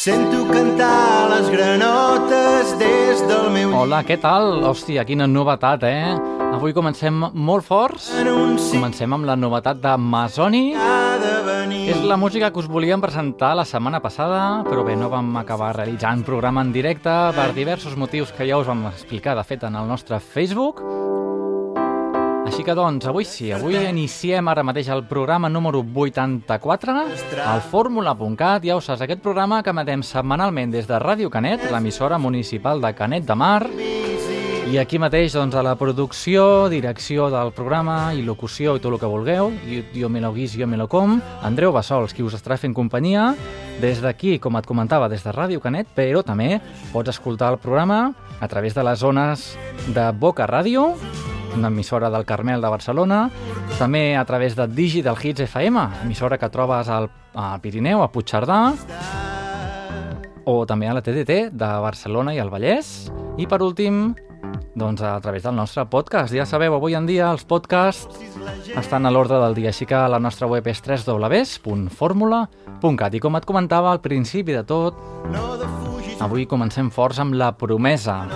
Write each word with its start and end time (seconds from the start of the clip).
Sento 0.00 0.46
cantar 0.48 1.28
les 1.28 1.50
granotes 1.52 2.70
des 2.80 3.18
del 3.28 3.50
meu 3.52 3.74
Hola, 3.82 3.98
què 4.00 4.16
tal? 4.16 4.62
Hòstia, 4.64 5.02
quina 5.04 5.26
novetat, 5.28 5.84
eh? 5.84 6.14
Avui 6.54 6.72
comencem 6.72 7.18
molt 7.36 7.66
forts. 7.66 8.06
Comencem 8.70 9.12
amb 9.12 9.28
la 9.28 9.36
novetat 9.36 9.82
de 9.84 9.92
Masoni. 10.00 10.62
És 11.84 12.00
la 12.00 12.16
música 12.16 12.48
que 12.48 12.62
us 12.62 12.70
volíem 12.72 13.04
presentar 13.04 13.52
la 13.60 13.68
setmana 13.68 14.00
passada, 14.00 14.40
però 14.64 14.86
bé, 14.88 14.96
no 14.96 15.12
vam 15.12 15.36
acabar 15.36 15.74
realitzant 15.76 16.24
programa 16.24 16.64
en 16.64 16.72
directe 16.72 17.18
per 17.36 17.50
diversos 17.52 17.92
motius 17.92 18.32
que 18.32 18.48
ja 18.48 18.56
us 18.56 18.72
vam 18.72 18.86
explicar, 18.94 19.36
de 19.36 19.44
fet, 19.44 19.68
en 19.68 19.76
el 19.76 19.84
nostre 19.84 20.16
Facebook. 20.16 20.80
Així 22.60 22.66
que, 22.68 22.74
doncs, 22.76 23.06
avui 23.08 23.24
sí, 23.24 23.46
avui 23.56 23.72
iniciem 23.88 24.50
ara 24.52 24.60
mateix 24.60 24.90
el 24.92 25.06
programa 25.08 25.48
número 25.48 25.80
84 25.80 26.96
al 27.40 27.62
fórmula.cat. 27.64 28.66
Ja 28.68 28.74
ho 28.76 28.82
saps, 28.84 29.00
aquest 29.00 29.22
programa 29.24 29.62
que 29.64 29.72
emetem 29.72 30.02
setmanalment 30.04 30.74
des 30.74 30.84
de 30.84 30.98
Ràdio 31.00 31.30
Canet, 31.32 31.64
l'emissora 31.72 32.18
municipal 32.20 32.84
de 32.84 32.90
Canet 32.98 33.24
de 33.24 33.36
Mar, 33.40 33.62
i 33.64 34.76
aquí 34.76 35.00
mateix, 35.00 35.32
doncs, 35.32 35.56
a 35.56 35.62
la 35.64 35.72
producció, 35.80 36.68
direcció 36.68 37.30
del 37.32 37.54
programa 37.56 38.12
i 38.12 38.20
locució 38.28 38.76
i 38.76 38.84
tot 38.84 38.92
el 38.92 39.00
que 39.00 39.08
vulgueu, 39.08 39.54
jo, 39.64 39.80
jo 39.96 40.12
me 40.12 40.20
lo 40.20 40.34
guis, 40.36 40.52
jo 40.52 40.68
me 40.68 40.76
lo 40.76 40.84
com, 40.84 41.16
Andreu 41.40 41.72
Bassols, 41.72 42.12
qui 42.12 42.28
us 42.28 42.36
estarà 42.36 42.60
fent 42.60 42.76
companyia, 42.76 43.30
des 43.80 44.04
d'aquí, 44.04 44.36
com 44.36 44.60
et 44.60 44.68
comentava, 44.68 45.08
des 45.08 45.24
de 45.24 45.32
Ràdio 45.32 45.64
Canet, 45.64 45.96
però 45.96 46.20
també 46.20 46.60
pots 46.92 47.16
escoltar 47.16 47.54
el 47.54 47.58
programa 47.64 48.12
a 48.36 48.52
través 48.52 48.76
de 48.76 48.84
les 48.84 49.00
zones 49.00 49.54
de 49.96 50.10
Boca 50.12 50.44
Ràdio, 50.44 50.90
una 51.56 51.68
emissora 51.68 52.10
del 52.10 52.24
Carmel 52.24 52.62
de 52.62 52.70
Barcelona, 52.72 53.20
també 53.78 54.16
a 54.16 54.24
través 54.24 54.56
de 54.56 54.66
Digital 54.68 55.18
Hits 55.20 55.46
FM, 55.46 55.86
emissora 56.04 56.38
que 56.38 56.50
trobes 56.50 56.88
al, 56.88 57.10
al 57.34 57.60
Pirineu, 57.60 58.02
a 58.02 58.10
Puigcerdà, 58.12 58.60
o 60.50 60.64
també 60.66 60.88
a 60.88 60.96
la 60.96 61.02
TDT 61.04 61.50
de 61.52 61.70
Barcelona 61.84 62.34
i 62.34 62.40
el 62.42 62.50
Vallès. 62.50 63.10
I 63.38 63.46
per 63.50 63.60
últim, 63.62 64.14
doncs 64.74 65.02
a 65.02 65.20
través 65.20 65.42
del 65.42 65.56
nostre 65.56 65.86
podcast. 65.90 66.34
Ja 66.34 66.46
sabeu, 66.46 66.74
avui 66.74 66.94
en 66.94 67.06
dia 67.06 67.30
els 67.32 67.44
podcasts 67.44 68.18
estan 68.78 69.06
a 69.06 69.10
l'ordre 69.10 69.38
del 69.42 69.54
dia, 69.54 69.68
així 69.70 69.86
que 69.86 70.08
la 70.08 70.18
nostra 70.22 70.46
web 70.50 70.66
és 70.70 70.82
www.formula.cat. 70.82 73.14
I 73.14 73.20
com 73.20 73.36
et 73.36 73.46
comentava 73.46 73.92
al 73.92 74.00
principi 74.00 74.52
de 74.56 74.64
tot, 74.64 74.94
avui 76.20 76.44
comencem 76.46 76.90
forts 76.92 77.18
amb 77.22 77.34
La 77.34 77.52
Promesa. 77.56 78.26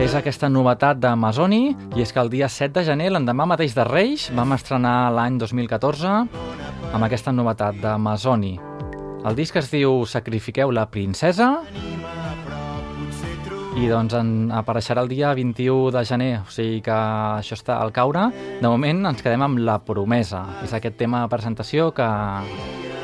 És 0.00 0.14
aquesta 0.14 0.48
novetat 0.48 0.98
de 1.02 1.14
Masoni, 1.16 1.76
i 1.96 2.02
és 2.02 2.12
que 2.12 2.20
el 2.22 2.30
dia 2.30 2.48
7 2.48 2.80
de 2.80 2.84
gener, 2.86 3.10
l'endemà 3.14 3.46
mateix 3.46 3.74
de 3.76 3.84
Reis, 3.86 4.30
vam 4.34 4.52
estrenar 4.56 5.12
l'any 5.14 5.38
2014 5.38 6.08
amb 6.94 7.04
aquesta 7.04 7.32
novetat 7.34 7.74
de 7.82 7.96
Masoni. 7.98 8.58
El 9.24 9.34
disc 9.38 9.56
es 9.56 9.70
diu 9.72 10.04
Sacrifiqueu 10.06 10.70
la 10.70 10.86
princesa 10.92 11.62
i 13.74 13.88
doncs 13.90 14.14
en, 14.14 14.28
apareixerà 14.54 15.02
el 15.02 15.08
dia 15.10 15.32
21 15.34 15.90
de 15.94 16.02
gener, 16.06 16.30
o 16.44 16.50
sigui 16.52 16.78
que 16.84 16.94
això 16.94 17.56
està 17.56 17.80
al 17.82 17.90
caure. 17.94 18.28
De 18.60 18.70
moment 18.70 19.02
ens 19.10 19.22
quedem 19.24 19.42
amb 19.42 19.58
La 19.66 19.80
Promesa. 19.82 20.44
És 20.62 20.74
aquest 20.76 20.96
tema 21.00 21.24
de 21.24 21.30
presentació 21.32 21.88
que, 21.96 22.06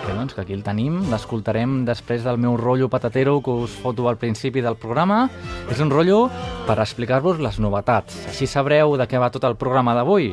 que, 0.04 0.14
doncs, 0.14 0.36
que 0.36 0.44
aquí 0.44 0.54
el 0.54 0.62
tenim. 0.62 1.00
L'escoltarem 1.10 1.80
després 1.88 2.22
del 2.26 2.38
meu 2.38 2.54
rotllo 2.60 2.90
patatero 2.92 3.40
que 3.42 3.56
us 3.66 3.74
foto 3.82 4.06
al 4.08 4.20
principi 4.22 4.62
del 4.62 4.78
programa. 4.78 5.24
És 5.70 5.82
un 5.82 5.90
rotllo 5.90 6.28
per 6.68 6.78
explicar-vos 6.78 7.42
les 7.42 7.58
novetats. 7.58 8.22
Així 8.30 8.46
sabreu 8.46 8.94
de 9.00 9.10
què 9.10 9.18
va 9.18 9.32
tot 9.34 9.48
el 9.50 9.58
programa 9.58 9.96
d'avui. 9.98 10.30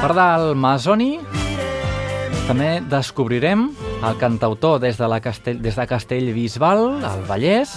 Per 0.00 0.12
del 0.16 0.54
Masoni 0.56 1.18
també 2.48 2.78
descobrirem 2.88 3.68
el 4.08 4.16
cantautor 4.18 4.80
des 4.80 4.98
de, 4.98 5.08
la 5.08 5.20
Castell, 5.20 5.60
des 5.62 5.76
de 5.76 5.86
Castellbisbal, 5.86 7.04
al 7.04 7.24
Vallès, 7.28 7.72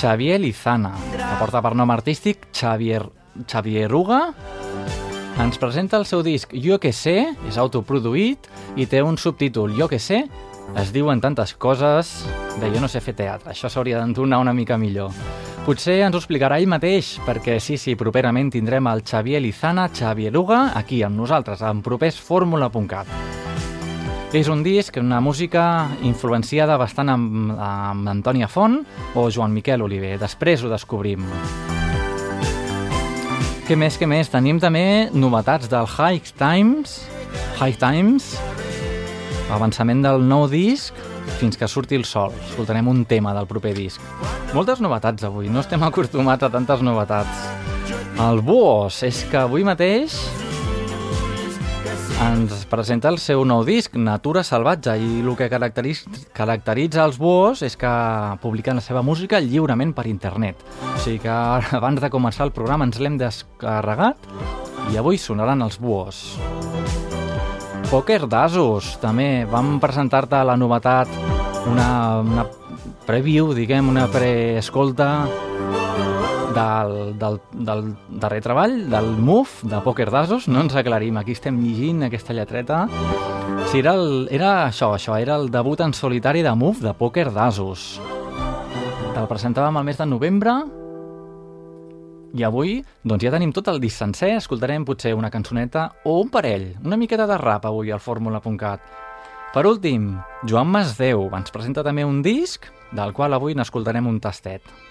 Xavier 0.00 0.38
Lizana, 0.40 0.94
que 1.12 1.36
porta 1.40 1.62
per 1.64 1.74
nom 1.76 1.90
artístic 1.92 2.48
Xavier, 2.54 3.02
Xavier 3.44 3.90
Ruga. 3.90 4.20
Ens 5.42 5.58
presenta 5.60 5.98
el 6.00 6.06
seu 6.08 6.22
disc 6.24 6.54
Jo 6.64 6.78
que 6.80 6.94
sé, 6.96 7.34
és 7.48 7.58
autoproduït 7.60 8.48
i 8.76 8.86
té 8.88 9.02
un 9.04 9.18
subtítol 9.20 9.74
Jo 9.76 9.88
que 9.88 10.00
sé, 10.00 10.24
es 10.80 10.92
diuen 10.94 11.20
tantes 11.20 11.54
coses 11.54 12.24
de 12.60 12.70
jo 12.72 12.80
no 12.80 12.88
sé 12.88 13.02
fer 13.04 13.14
teatre, 13.18 13.52
això 13.52 13.68
s'hauria 13.68 14.00
d'entonar 14.00 14.40
una 14.40 14.56
mica 14.56 14.78
millor. 14.80 15.12
Potser 15.66 15.98
ens 16.06 16.14
ho 16.14 16.20
explicarà 16.22 16.60
ell 16.60 16.70
mateix, 16.70 17.16
perquè 17.26 17.58
sí, 17.60 17.76
sí, 17.76 17.96
properament 17.98 18.52
tindrem 18.54 18.86
el 18.88 19.02
Xavier 19.04 19.42
Lizana, 19.42 19.90
Xavier 19.92 20.32
Ruga, 20.32 20.70
aquí 20.78 21.02
amb 21.02 21.18
nosaltres, 21.18 21.60
en 21.66 21.82
propers 21.82 22.20
fórmula.cat. 22.22 23.45
És 24.34 24.48
un 24.50 24.62
disc, 24.66 24.96
una 24.98 25.20
música 25.22 25.86
influenciada 26.02 26.74
bastant 26.76 27.08
amb, 27.12 27.52
amb 27.62 28.08
Antònia 28.10 28.48
Font 28.50 28.80
o 29.14 29.28
Joan 29.30 29.54
Miquel 29.54 29.84
Oliver. 29.86 30.16
Després 30.18 30.64
ho 30.64 30.70
descobrim. 30.72 31.22
Què 33.66 33.78
més, 33.78 33.96
què 33.98 34.06
més? 34.10 34.30
Tenim 34.30 34.58
també 34.62 35.08
novetats 35.14 35.70
del 35.70 35.86
High 35.86 36.34
Times, 36.38 36.98
High 37.60 37.78
Times, 37.78 38.32
avançament 39.54 40.02
del 40.02 40.26
nou 40.26 40.48
disc 40.50 40.94
fins 41.38 41.58
que 41.58 41.68
surti 41.70 41.94
el 41.98 42.04
sol. 42.04 42.34
Escoltarem 42.50 42.88
un 42.90 43.04
tema 43.06 43.34
del 43.36 43.46
proper 43.46 43.76
disc. 43.78 44.02
Moltes 44.54 44.82
novetats 44.82 45.26
avui, 45.26 45.46
no 45.48 45.62
estem 45.62 45.82
acostumats 45.88 46.46
a 46.46 46.50
tantes 46.50 46.82
novetats. 46.82 47.46
El 48.26 48.42
Buos, 48.42 49.02
és 49.06 49.22
que 49.30 49.38
avui 49.42 49.64
mateix 49.66 50.18
ens 52.22 52.64
presenta 52.70 53.10
el 53.12 53.18
seu 53.20 53.42
nou 53.44 53.62
disc, 53.66 53.94
Natura 54.00 54.42
Salvatge, 54.46 54.94
i 54.96 55.20
el 55.20 55.32
que 55.36 55.48
caracteritza, 55.50 57.04
els 57.04 57.18
Buos 57.20 57.62
és 57.66 57.76
que 57.76 57.90
publiquen 58.42 58.80
la 58.80 58.84
seva 58.84 59.02
música 59.04 59.40
lliurement 59.40 59.92
per 59.96 60.06
internet. 60.08 60.62
O 60.94 60.98
sigui 61.04 61.20
que 61.26 61.34
abans 61.78 62.00
de 62.00 62.10
començar 62.12 62.46
el 62.48 62.54
programa 62.56 62.88
ens 62.88 63.00
l'hem 63.00 63.18
descarregat 63.20 64.30
i 64.92 64.96
avui 64.96 65.20
sonaran 65.20 65.64
els 65.66 65.80
Buos. 65.82 66.22
Poker 67.90 68.24
d'Asos, 68.26 68.96
també 69.02 69.44
vam 69.50 69.76
presentar-te 69.82 70.40
la 70.42 70.56
novetat, 70.58 71.10
una, 71.70 71.90
una 72.24 72.46
preview, 73.06 73.52
diguem, 73.54 73.92
una 73.92 74.08
preescolta 74.10 75.10
del, 76.56 77.18
del, 77.18 77.40
del 77.52 77.82
darrer 78.08 78.40
treball, 78.42 78.78
del 78.90 79.10
MUF, 79.20 79.62
de 79.68 79.80
Poker 79.84 80.08
d'Asos, 80.10 80.48
no 80.48 80.62
ens 80.64 80.76
aclarim, 80.78 81.18
aquí 81.20 81.36
estem 81.36 81.58
llegint 81.60 82.06
aquesta 82.06 82.36
lletreta. 82.36 82.86
Sí, 83.70 83.82
era, 83.82 83.92
el, 83.98 84.26
era 84.32 84.52
això, 84.68 84.94
això, 84.96 85.18
era 85.20 85.36
el 85.36 85.50
debut 85.52 85.82
en 85.84 85.92
solitari 85.96 86.44
de 86.46 86.54
MUF 86.56 86.80
de 86.84 86.94
Poker 86.96 87.28
d'Asos. 87.34 87.86
Te'l 89.12 89.28
presentàvem 89.28 89.76
al 89.76 89.86
mes 89.86 90.00
de 90.00 90.08
novembre 90.08 90.56
i 92.36 92.44
avui 92.44 92.78
doncs 93.04 93.24
ja 93.24 93.32
tenim 93.32 93.52
tot 93.56 93.68
el 93.72 93.80
disc 93.80 94.00
sencer, 94.00 94.34
escoltarem 94.36 94.84
potser 94.84 95.14
una 95.16 95.32
cançoneta 95.32 95.90
o 96.04 96.18
un 96.22 96.32
parell, 96.32 96.72
una 96.84 96.98
miqueta 97.00 97.28
de 97.28 97.38
rap 97.40 97.68
avui 97.68 97.92
al 97.92 98.02
fórmula.cat. 98.02 98.90
Per 99.54 99.64
últim, 99.64 100.10
Joan 100.44 100.68
Masdeu 100.68 101.30
ens 101.36 101.52
presenta 101.52 101.84
també 101.84 102.04
un 102.04 102.20
disc 102.24 102.68
del 102.96 103.16
qual 103.16 103.32
avui 103.36 103.56
n'escoltarem 103.56 104.08
un 104.08 104.20
tastet 104.20 104.85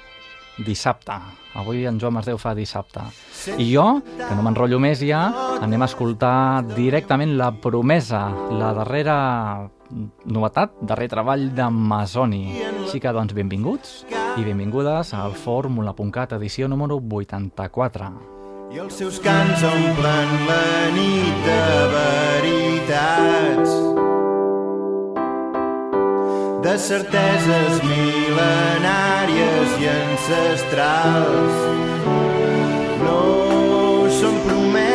dissabte. 0.63 1.17
Avui 1.55 1.85
en 1.87 1.99
Joan 1.99 2.15
Masdeu 2.17 2.37
fa 2.37 2.53
dissabte. 2.55 3.03
I 3.57 3.67
jo, 3.71 3.85
que 4.17 4.35
no 4.35 4.43
m'enrotllo 4.43 4.79
més 4.81 5.01
ja, 5.03 5.27
anem 5.63 5.83
a 5.83 5.89
escoltar 5.89 6.63
directament 6.75 7.35
La 7.39 7.51
Promesa, 7.51 8.27
la 8.51 8.73
darrera 8.75 9.17
novetat, 10.25 10.75
darrer 10.81 11.09
treball 11.11 11.49
de 11.55 11.69
Masoni. 11.69 12.45
Així 12.85 12.99
que, 12.99 13.13
doncs, 13.13 13.35
benvinguts 13.37 14.03
i 14.35 14.43
benvingudes 14.43 15.13
al 15.15 15.35
Fórmula.cat, 15.39 16.35
edició 16.39 16.67
número 16.67 16.99
84. 16.99 18.11
i 18.75 18.79
els 18.81 18.97
seus 18.97 19.21
cants 19.23 19.61
omplen 19.63 20.33
la 20.49 20.89
nit 20.97 21.45
de 21.45 21.61
veritats 21.93 23.77
de 26.65 26.79
certeses 26.81 27.75
mil·lenàries 27.85 29.75
i 29.83 29.85
ancestrals. 29.91 31.61
No 33.05 33.21
són 34.17 34.41
promeses 34.49 34.94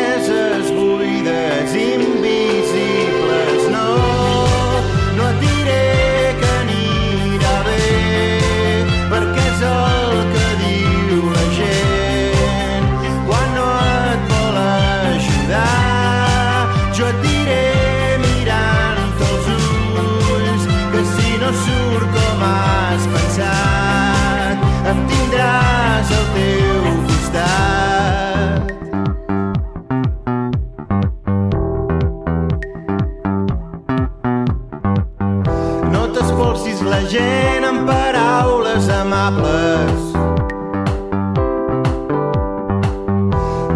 gent 37.11 37.65
amb 37.65 37.89
paraules 37.89 38.89
amables. 38.89 40.03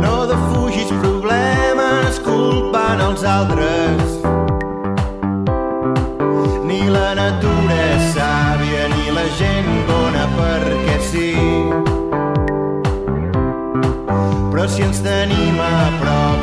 No 0.02 0.14
defugis 0.30 0.92
problemes 1.02 2.20
culpant 2.22 3.02
els 3.08 3.24
altres. 3.36 4.14
Ni 6.68 6.82
la 6.96 7.10
natura 7.18 7.80
és 7.96 8.06
sàvia, 8.14 8.86
ni 8.94 9.10
la 9.18 9.26
gent 9.40 9.72
bona 9.90 10.24
perquè 10.38 10.96
sí. 11.10 11.32
Però 14.52 14.68
si 14.70 14.86
ens 14.86 15.02
tenim 15.02 15.58
a 15.58 15.74
prop, 15.98 16.33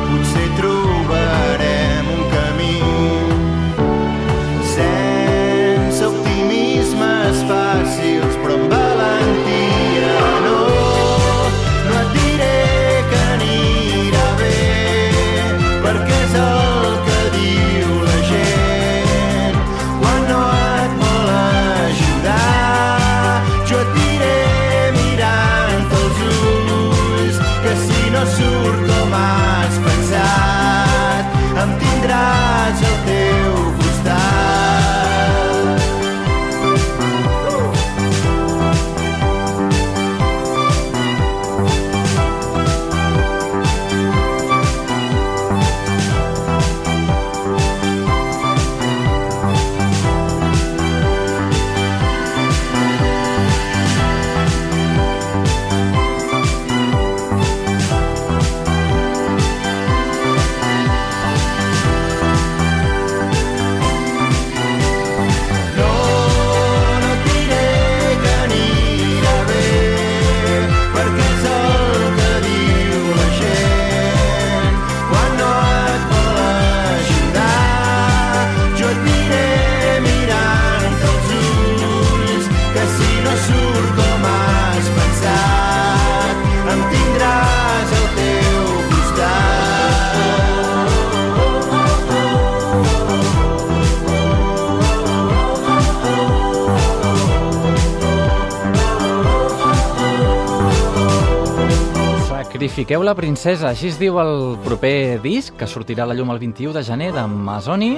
Sacrifiqueu 102.61 103.01
la 103.01 103.15
princesa, 103.17 103.71
així 103.71 103.87
es 103.89 103.95
diu 103.97 104.19
el 104.21 104.35
proper 104.61 105.17
disc, 105.23 105.55
que 105.57 105.65
sortirà 105.65 106.03
a 106.03 106.09
la 106.11 106.13
llum 106.13 106.29
el 106.29 106.37
21 106.43 106.75
de 106.75 106.83
gener 106.85 107.07
d'Amazoni, 107.15 107.95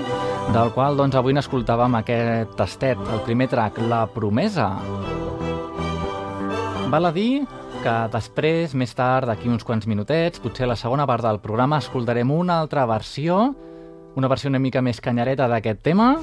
del 0.56 0.70
qual 0.72 0.96
doncs, 0.96 1.18
avui 1.20 1.36
n'escoltàvem 1.36 1.98
aquest 2.00 2.54
tastet, 2.56 3.02
el 3.12 3.20
primer 3.26 3.50
track, 3.52 3.82
La 3.92 4.06
Promesa. 4.08 4.70
Val 6.96 7.10
a 7.10 7.12
dir 7.12 7.44
que 7.84 7.98
després, 8.16 8.72
més 8.72 8.96
tard, 8.96 9.28
d'aquí 9.28 9.52
uns 9.52 9.68
quants 9.68 9.84
minutets, 9.84 10.40
potser 10.40 10.64
a 10.64 10.72
la 10.72 10.80
segona 10.80 11.04
part 11.12 11.28
del 11.28 11.44
programa, 11.44 11.82
escoltarem 11.84 12.32
una 12.32 12.62
altra 12.64 12.88
versió, 12.88 13.50
una 14.16 14.32
versió 14.32 14.48
una 14.48 14.64
mica 14.64 14.80
més 14.80 15.04
canyareta 15.04 15.52
d'aquest 15.52 15.84
tema, 15.84 16.14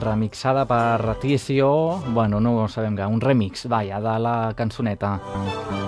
remixada 0.00 0.66
per 0.66 1.16
TSO, 1.20 2.02
bueno, 2.12 2.40
no 2.40 2.68
sabem 2.68 2.96
que, 2.96 3.06
un 3.06 3.20
remix, 3.20 3.66
vaja, 3.68 4.00
de 4.00 4.18
la 4.20 4.52
cançoneta. 4.56 5.16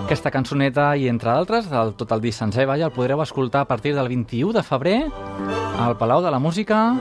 Aquesta 0.05 0.31
cançoneta 0.33 0.95
i 0.97 1.07
entre 1.09 1.31
d'altres, 1.31 1.69
del 1.69 1.93
tot 1.99 2.11
el 2.15 2.21
disc 2.21 2.39
sencer, 2.39 2.65
vaja, 2.69 2.89
el 2.89 2.95
podreu 2.95 3.21
escoltar 3.21 3.61
a 3.61 3.69
partir 3.69 3.93
del 3.95 4.09
21 4.09 4.53
de 4.53 4.63
febrer 4.63 4.99
al 5.79 5.97
Palau 5.97 6.23
de 6.23 6.31
la 6.31 6.39
Música, 6.39 6.97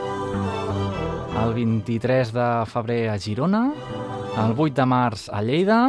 el 1.44 1.54
23 1.54 2.32
de 2.32 2.48
febrer 2.66 3.08
a 3.10 3.18
Girona, 3.18 3.70
el 4.44 4.52
8 4.56 4.74
de 4.74 4.86
març 4.86 5.28
a 5.32 5.40
Lleida, 5.42 5.80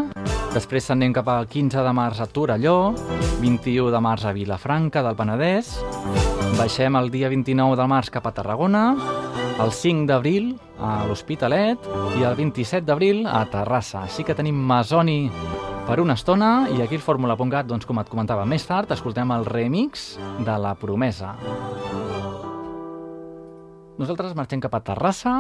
després 0.54 0.90
anem 0.94 1.14
cap 1.14 1.28
al 1.30 1.50
15 1.50 1.84
de 1.86 1.94
març 1.94 2.24
a 2.24 2.30
Torelló, 2.32 2.94
21 3.42 3.92
de 3.92 4.02
març 4.02 4.26
a 4.26 4.34
Vilafranca 4.34 5.04
del 5.04 5.20
Penedès, 5.20 5.76
baixem 6.58 6.96
el 6.96 7.12
dia 7.12 7.30
29 7.30 7.78
de 7.78 7.88
març 7.92 8.10
cap 8.14 8.26
a 8.26 8.34
Tarragona, 8.36 8.88
el 9.60 9.76
5 9.76 10.08
d'abril 10.08 10.54
a 10.80 11.04
l'Hospitalet 11.08 11.88
i 12.20 12.26
el 12.26 12.36
27 12.40 12.86
d'abril 12.88 13.26
a 13.28 13.44
Terrassa. 13.52 14.06
Així 14.08 14.26
que 14.28 14.36
tenim 14.38 14.56
Masoni 14.56 15.30
per 15.90 16.00
una 16.04 16.16
estona 16.20 16.70
i 16.76 16.84
aquí 16.84 17.00
el 17.00 17.04
Fórmula.cat, 17.04 17.68
doncs, 17.70 17.88
com 17.90 18.00
et 18.02 18.10
comentava 18.12 18.46
més 18.46 18.66
tard, 18.68 18.92
escoltem 18.94 19.32
el 19.36 19.48
remix 19.50 20.12
de 20.46 20.58
La 20.62 20.76
Promesa. 20.80 21.34
Nosaltres 24.00 24.36
marxem 24.38 24.62
cap 24.64 24.78
a 24.78 24.84
Terrassa 24.92 25.36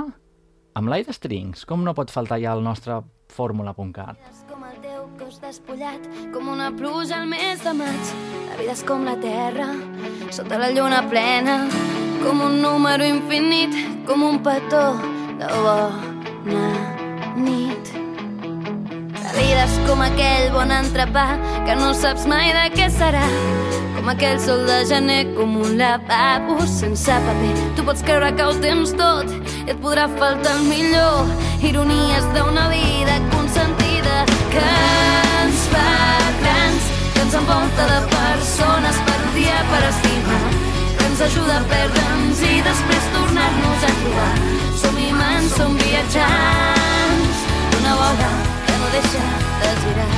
amb 0.76 0.92
l'Aire 0.92 1.16
Strings. 1.16 1.64
Com 1.70 1.86
no 1.86 1.96
pot 1.96 2.12
faltar 2.12 2.42
ja 2.42 2.56
el 2.58 2.66
nostre 2.66 3.00
Fórmula.cat? 3.32 4.49
Cos 5.18 5.40
despullat, 5.42 6.04
com 6.34 6.50
una 6.52 6.70
pluja 6.76 7.22
al 7.22 7.28
mes 7.28 7.64
de 7.64 7.72
maig. 7.74 8.12
La 8.50 8.58
vida 8.60 8.74
és 8.76 8.84
com 8.86 9.06
la 9.08 9.16
terra, 9.22 9.70
sota 10.36 10.60
la 10.60 10.70
lluna 10.76 11.02
plena, 11.10 11.56
com 12.22 12.42
un 12.46 12.60
número 12.62 13.08
infinit, 13.08 13.74
com 14.06 14.24
un 14.28 14.42
petó 14.46 14.84
de 15.40 15.50
bona 15.64 16.68
nit. 17.40 17.94
La 19.24 19.34
vida 19.38 19.64
és 19.64 19.78
com 19.88 20.04
aquell 20.06 20.52
bon 20.54 20.76
entrepà 20.76 21.28
que 21.66 21.78
no 21.80 21.94
saps 21.98 22.28
mai 22.30 22.54
de 22.54 22.70
què 22.76 22.90
serà. 22.94 23.26
Com 23.98 24.08
aquell 24.14 24.40
sol 24.40 24.64
de 24.68 24.80
gener, 24.88 25.22
com 25.36 25.58
un 25.60 25.78
lavabo 25.80 26.60
sense 26.68 27.20
paper. 27.26 27.54
Tu 27.76 27.86
pots 27.88 28.06
creure 28.08 28.32
que 28.36 28.48
ho 28.48 28.56
tens 28.64 28.96
tot 29.00 29.28
i 29.66 29.70
et 29.74 29.78
podrà 29.84 30.08
faltar 30.20 30.56
el 30.58 30.66
millor. 30.72 31.38
Ironies 31.60 32.34
d'una 32.38 32.70
vida 32.72 33.20
consentida 33.36 33.89
que 34.26 34.64
ens 35.44 35.68
fa 35.72 35.88
grans, 36.42 36.84
que 37.14 37.22
ens 37.22 37.34
envolta 37.34 37.84
de 37.92 38.00
persones 38.14 38.98
per 39.08 39.18
odiar, 39.30 39.62
per 39.72 39.82
estimar, 39.90 40.42
que 40.98 41.06
ens 41.06 41.22
ajuda 41.28 41.60
a 41.60 41.68
perdre'ns 41.72 42.42
i 42.44 42.62
després 42.66 43.06
tornar-nos 43.14 43.86
a 43.88 43.92
trobar. 44.02 44.34
Som 44.82 44.98
imants, 44.98 45.56
som 45.56 45.78
viatjants 45.78 47.46
d'una 47.72 47.96
bola 48.02 48.32
que 48.66 48.76
no 48.82 48.92
deixa 48.98 49.24
de 49.62 49.72
girar. 49.86 50.10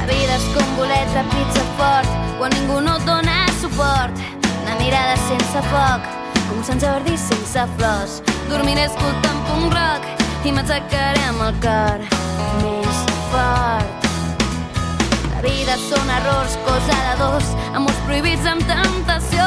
La 0.00 0.08
vida 0.10 0.40
és 0.40 0.48
com 0.56 0.74
bolet 0.80 1.14
de 1.14 1.24
pizza 1.36 1.64
fort 1.78 2.18
quan 2.40 2.52
ningú 2.58 2.80
no 2.80 2.98
et 2.98 3.06
dona 3.06 3.38
suport. 3.60 4.26
Una 4.64 4.76
mirada 4.80 5.16
sense 5.28 5.64
foc, 5.70 6.12
com 6.48 6.64
Sant 6.66 6.82
Jordi 6.82 7.16
sense 7.20 7.70
flors. 7.78 8.20
Dormiré 8.50 8.88
escoltant 8.90 9.40
punk 9.48 9.72
rock 9.78 10.23
i 10.44 10.50
m'aixecaré 10.52 11.20
amb 11.24 11.40
el 11.40 11.54
cor 11.62 12.02
més 12.60 12.98
fort. 13.32 14.08
La 15.30 15.40
vida 15.44 15.76
són 15.86 16.10
errors, 16.18 16.56
cosa 16.66 16.98
de 17.06 17.14
dos, 17.20 17.48
amors 17.78 18.00
prohibits 18.04 18.44
amb 18.50 18.64
temptació. 18.68 19.46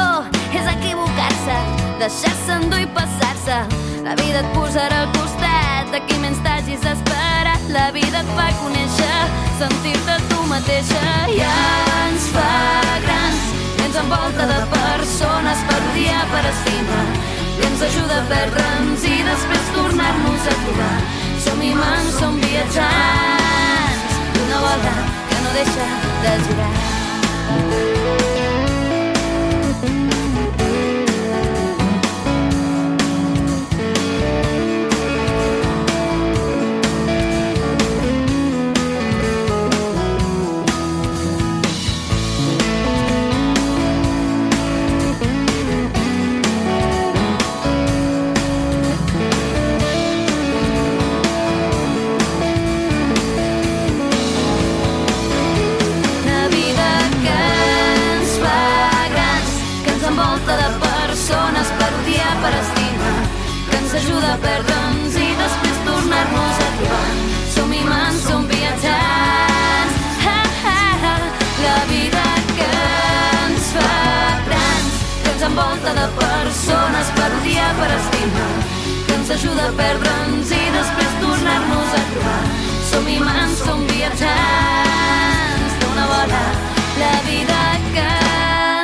És 0.58 0.66
equivocar-se, 0.72 1.58
deixar-se 2.02 2.56
endur 2.56 2.82
i 2.82 2.90
passar-se. 2.98 3.60
La 4.02 4.16
vida 4.18 4.42
et 4.42 4.50
posarà 4.56 5.04
al 5.04 5.14
costat 5.14 5.94
de 5.94 6.02
qui 6.08 6.18
menys 6.24 6.42
t'hagis 6.42 6.82
esperat. 6.94 7.70
La 7.70 7.88
vida 7.94 8.24
et 8.24 8.34
fa 8.34 8.50
conèixer, 8.58 9.22
sentir-te 9.62 10.20
tu 10.32 10.42
mateixa. 10.50 11.02
I 11.30 11.42
ens 11.46 12.30
fa 12.34 12.52
grans, 13.06 13.50
ens 13.86 14.02
envolta 14.02 14.50
de 14.50 14.62
persones 14.74 15.66
per 15.70 15.82
odiar, 15.92 16.24
per 16.34 16.46
estimar. 16.56 17.37
I 17.58 17.66
ens 17.66 17.82
ajuda 17.82 18.20
a 18.20 18.26
perdre'ns 18.30 19.04
i 19.08 19.18
després 19.26 19.72
tornar-nos 19.74 20.46
a 20.46 20.54
trobar. 20.62 20.94
Som 21.42 21.62
imants, 21.72 22.14
som 22.20 22.38
viatjants 22.44 24.16
d'una 24.38 24.62
bola 24.68 24.96
que 25.28 25.42
no 25.42 25.58
deixa 25.58 25.92
de 26.22 26.40
girar. 26.46 28.27
Envolta 75.58 75.92
de 75.92 76.06
persones 76.14 77.06
per 77.16 77.30
odiar, 77.40 77.74
per 77.78 77.90
estimar, 77.90 78.50
que 79.06 79.14
ens 79.14 79.30
ajuda 79.30 79.64
a 79.66 79.72
perdre'ns 79.80 80.50
i 80.54 80.64
després 80.74 81.12
tornar-nos 81.22 81.94
a 81.98 82.02
trobar. 82.12 82.44
Som 82.90 83.08
imants, 83.10 83.58
som 83.66 83.82
viatjants 83.90 85.74
d'una 85.80 86.06
bola, 86.12 86.44
la 87.02 87.16
vida 87.26 87.58
que 87.94 88.06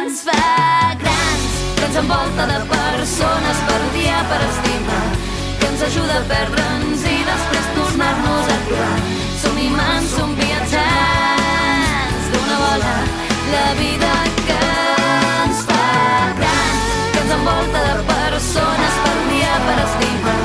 ens 0.01 0.25
fa 0.27 0.97
grans, 1.03 1.53
que 1.79 1.85
ens 1.87 2.01
envolta 2.03 2.49
de 2.51 2.59
persones 2.75 3.63
per 3.69 3.81
odiar, 3.91 4.23
per 4.33 4.41
estimar, 4.51 5.07
que 5.61 5.71
ens 5.71 5.89
ajuda 5.91 6.19
a 6.19 6.27
perdre'ns 6.33 7.07
i 7.07 7.19
després 7.31 7.67
tornar-nos 7.79 8.47
a 8.51 8.59
trobar. 8.67 8.97
Som 9.45 9.63
imants, 9.69 10.11
som 10.19 10.35
viatjants 10.43 12.33
d'una 12.35 12.63
bola, 12.67 12.97
la 13.55 13.69
vida 13.79 14.13
que 14.35 14.44
envolta 17.45 17.81
de 17.85 18.03
persones 18.09 18.95
per 19.05 19.15
odiar, 19.21 19.57
per 19.67 19.77
estimar, 19.85 20.37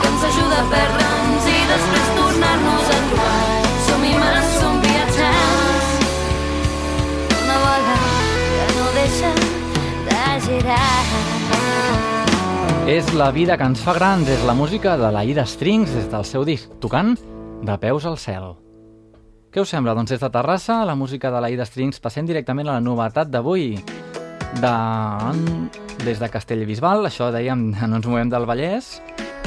que 0.00 0.08
ens 0.10 0.22
ajuda 0.30 0.56
a 0.58 0.64
perdre'ns 0.72 1.44
i 1.46 1.60
després 1.70 2.08
tornar-nos 2.16 2.88
a 2.90 2.98
trobar. 3.10 3.68
Som 3.86 4.06
imants, 4.08 4.56
som 4.58 4.80
viatjants 4.82 5.86
una 7.38 7.58
bola 7.62 7.94
que 8.56 8.66
no 8.74 8.88
deixa 8.98 9.30
de 10.08 10.24
girar. 10.48 10.98
És 12.90 13.12
la 13.14 13.30
vida 13.30 13.54
que 13.54 13.70
ens 13.70 13.84
fa 13.86 13.94
grans, 13.94 14.26
és 14.26 14.42
la 14.42 14.56
música 14.58 14.96
de 14.98 15.12
la 15.14 15.22
Ida 15.22 15.46
Strings 15.46 15.94
des 15.94 16.10
del 16.10 16.26
seu 16.26 16.42
disc, 16.44 16.72
tocant 16.82 17.14
de 17.62 17.78
peus 17.78 18.10
al 18.10 18.18
cel. 18.18 18.56
Què 19.54 19.62
us 19.62 19.70
sembla? 19.70 19.94
Doncs 19.94 20.10
des 20.16 20.22
de 20.22 20.30
Terrassa, 20.34 20.82
la 20.86 20.98
música 20.98 21.30
de 21.30 21.38
la 21.42 21.50
Ida 21.50 21.66
Strings, 21.66 22.02
passem 22.02 22.26
directament 22.26 22.66
a 22.66 22.80
la 22.80 22.82
novetat 22.82 23.30
d'avui. 23.30 23.76
De... 24.58 24.74
Des 26.02 26.18
de 26.18 26.28
Castellbisbal, 26.32 27.04
això 27.06 27.28
dèiem, 27.30 27.68
no 27.90 28.00
ens 28.00 28.08
movem 28.08 28.32
del 28.32 28.48
Vallès, 28.48 28.96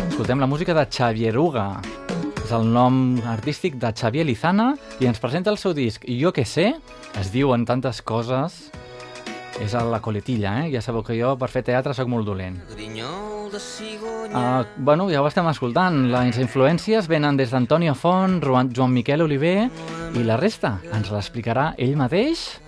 escoltem 0.08 0.40
la 0.40 0.48
música 0.48 0.76
de 0.78 0.86
Xavier 0.88 1.36
Uga. 1.38 1.82
És 2.44 2.52
el 2.56 2.68
nom 2.72 3.20
artístic 3.32 3.76
de 3.80 3.92
Xavier 3.96 4.26
Lizana 4.28 4.74
i 5.00 5.08
ens 5.08 5.20
presenta 5.24 5.52
el 5.52 5.58
seu 5.58 5.72
disc 5.74 6.04
Jo 6.08 6.34
que 6.36 6.44
sé, 6.46 6.74
es 7.20 7.32
diuen 7.32 7.64
tantes 7.66 8.02
coses, 8.04 8.70
és 9.62 9.74
a 9.76 9.84
la 9.86 10.00
coletilla, 10.02 10.56
eh? 10.64 10.72
Ja 10.74 10.82
sabeu 10.82 11.04
que 11.06 11.16
jo 11.18 11.36
per 11.40 11.50
fer 11.52 11.64
teatre 11.66 11.94
sóc 11.94 12.10
molt 12.10 12.26
dolent. 12.28 12.58
Uh, 14.34 14.64
bueno, 14.78 15.10
ja 15.12 15.22
ho 15.22 15.28
estem 15.30 15.48
escoltant. 15.52 16.08
Les 16.14 16.40
influències 16.42 17.08
venen 17.10 17.38
des 17.38 17.54
d'Antonio 17.54 17.94
Font, 17.94 18.42
Joan 18.44 18.94
Miquel 18.94 19.22
Oliver 19.22 19.70
i 20.18 20.26
la 20.26 20.38
resta 20.38 20.80
ens 20.94 21.12
l'explicarà 21.14 21.74
ell 21.78 21.96
mateix 21.98 22.63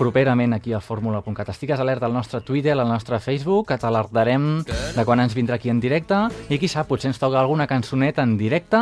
properament 0.00 0.54
aquí 0.56 0.72
a 0.72 0.80
fórmula.cat. 0.80 1.50
Estigues 1.52 1.80
alerta 1.80 2.06
al 2.08 2.14
nostre 2.16 2.40
Twitter, 2.40 2.72
al 2.72 2.88
nostre 2.88 3.20
Facebook, 3.20 3.68
que 3.68 3.76
t'alertarem 3.78 4.62
de 4.64 5.04
quan 5.04 5.20
ens 5.20 5.36
vindrà 5.36 5.58
aquí 5.60 5.68
en 5.68 5.80
directe 5.82 6.22
i 6.48 6.56
qui 6.58 6.70
sap, 6.72 6.88
potser 6.88 7.10
ens 7.12 7.20
toca 7.20 7.40
alguna 7.40 7.68
cançoneta 7.68 8.24
en 8.24 8.38
directe 8.40 8.80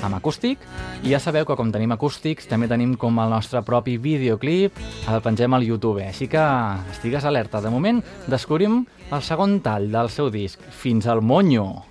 amb 0.00 0.16
acústic 0.16 0.62
i 1.04 1.12
ja 1.12 1.20
sabeu 1.20 1.44
que 1.46 1.56
com 1.58 1.70
tenim 1.70 1.92
acústics 1.94 2.48
també 2.50 2.66
tenim 2.70 2.96
com 2.98 3.20
el 3.20 3.30
nostre 3.30 3.62
propi 3.62 3.98
videoclip 4.00 4.80
el 5.12 5.22
pengem 5.22 5.54
al 5.54 5.66
YouTube, 5.66 6.02
així 6.08 6.26
que 6.32 6.42
estigues 6.90 7.28
alerta. 7.28 7.60
De 7.60 7.70
moment 7.70 8.02
descobrim 8.26 8.82
el 9.10 9.22
segon 9.22 9.60
tall 9.62 9.90
del 9.92 10.10
seu 10.10 10.32
disc, 10.34 10.58
Fins 10.70 11.06
al 11.06 11.22
Monyo. 11.22 11.89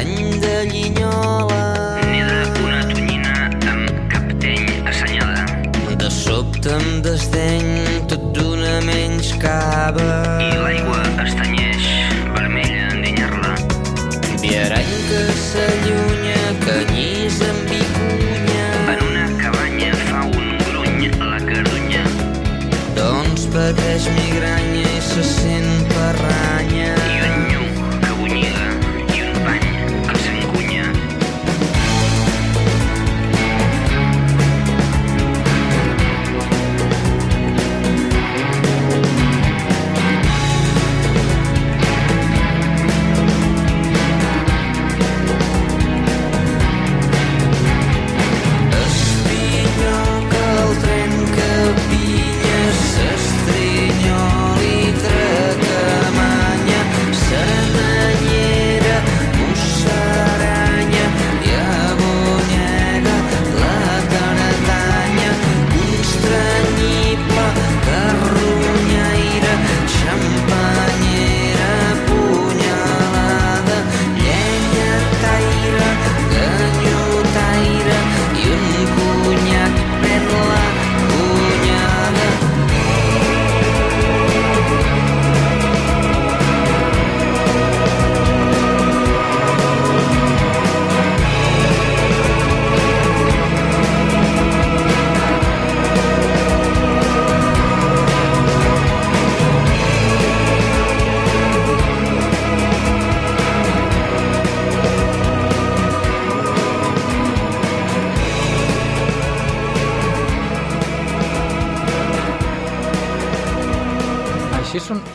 Tenho 0.00 0.49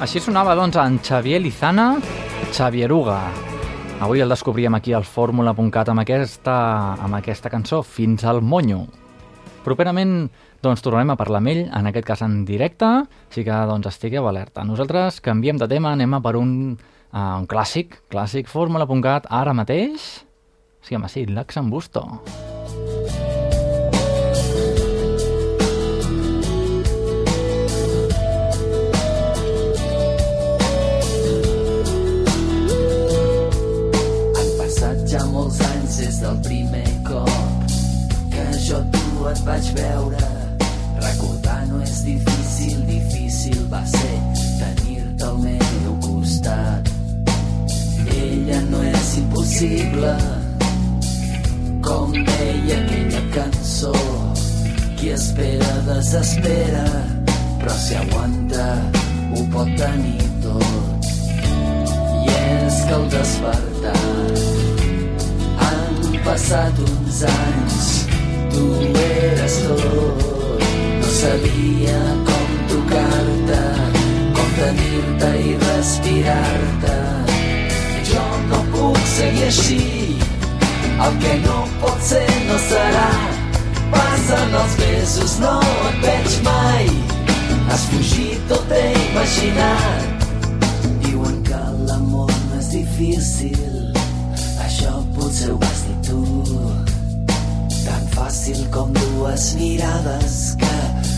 Així 0.03 0.19
sonava, 0.19 0.57
doncs, 0.59 0.75
en 0.75 0.97
Xavier 0.99 1.37
Lizana, 1.39 1.93
Xavieruga. 2.51 3.19
Avui 4.03 4.19
el 4.19 4.29
descobríem 4.29 4.75
aquí 4.75 4.91
al 4.91 5.05
fórmula.cat 5.07 5.91
amb, 5.93 6.01
aquesta, 6.03 6.55
amb 6.99 7.15
aquesta 7.15 7.49
cançó, 7.49 7.79
Fins 7.79 8.25
al 8.27 8.41
Monyo. 8.43 8.81
Properament, 9.63 10.27
doncs, 10.59 10.83
tornarem 10.83 11.13
a 11.13 11.15
parlar 11.15 11.39
amb 11.39 11.53
ell, 11.53 11.61
en 11.71 11.87
aquest 11.87 12.09
cas 12.09 12.25
en 12.27 12.41
directe, 12.43 12.89
així 13.29 13.45
que, 13.47 13.61
doncs, 13.71 13.87
estigueu 13.93 14.27
alerta. 14.27 14.67
Nosaltres 14.67 15.21
canviem 15.23 15.63
de 15.63 15.69
tema, 15.71 15.95
anem 15.95 16.19
a 16.19 16.21
per 16.21 16.35
un, 16.41 16.51
uh, 16.75 17.29
un 17.39 17.47
clàssic, 17.47 18.01
clàssic, 18.11 18.51
fórmula.cat, 18.51 19.31
ara 19.31 19.55
mateix... 19.55 20.11
Sí, 20.85 20.99
home, 20.99 21.07
sí, 21.09 21.23
l'Axambusto. 21.25 22.03
Han 22.05 22.54
des 36.15 36.21
del 36.21 36.37
primer 36.41 37.03
cop 37.03 37.29
que 38.29 38.57
jo 38.59 38.77
tu 38.91 39.27
et 39.29 39.39
vaig 39.45 39.65
veure. 39.75 40.27
Recordar 41.01 41.65
no 41.67 41.81
és 41.81 42.03
difícil, 42.03 42.85
difícil 42.87 43.57
va 43.71 43.81
ser 43.85 44.15
tenir-te 44.59 45.25
al 45.25 45.37
meu 45.43 45.97
costat. 46.05 46.89
Ella 48.15 48.61
no 48.69 48.81
és 48.83 49.17
impossible, 49.17 50.15
com 51.81 52.11
deia 52.11 52.79
aquella 52.79 53.23
cançó. 53.35 53.95
Qui 54.95 55.11
espera 55.15 55.71
desespera, 55.89 56.85
però 57.59 57.79
si 57.85 57.95
aguanta 57.95 58.67
ho 59.35 59.47
pot 59.51 59.71
tenir 59.79 60.29
tot. 60.43 61.09
I 62.23 62.35
és 62.35 62.83
que 62.85 62.93
al 62.99 63.09
despertar 63.17 64.54
passat 66.25 66.73
uns 66.79 67.21
anys, 67.23 68.07
tu 68.49 68.65
eres 68.99 69.57
tot. 69.67 70.23
No 70.99 71.09
sabia 71.19 71.99
com 72.25 72.47
tocar-te, 72.71 73.61
com 74.33 74.49
tenir-te 74.57 75.29
i 75.43 75.53
respirar-te. 75.61 76.97
Jo 78.09 78.25
no 78.49 78.63
puc 78.73 78.99
seguir 79.13 79.45
així, 79.51 80.17
el 81.05 81.19
que 81.21 81.37
no 81.45 81.61
pot 81.83 82.01
ser 82.09 82.27
no 82.49 82.57
serà. 82.65 83.09
Passen 83.93 84.59
els 84.63 84.77
mesos, 84.81 85.39
no 85.43 85.59
et 85.91 86.01
veig 86.07 86.39
mai, 86.47 86.89
has 87.69 87.85
fugit 87.91 88.55
o 88.57 88.63
t'he 88.71 88.85
imaginat. 89.05 90.25
Diuen 91.05 91.37
que 91.45 91.61
l'amor 91.85 92.33
no 92.33 92.59
és 92.59 92.73
difícil, 92.73 93.94
potser 95.25 95.51
ho 95.51 95.57
vas 95.57 95.79
dir 95.85 95.97
tu. 96.05 96.19
Tan 97.85 98.03
fàcil 98.13 98.59
com 98.73 98.91
dues 98.93 99.45
mirades 99.59 100.35
que 100.61 100.75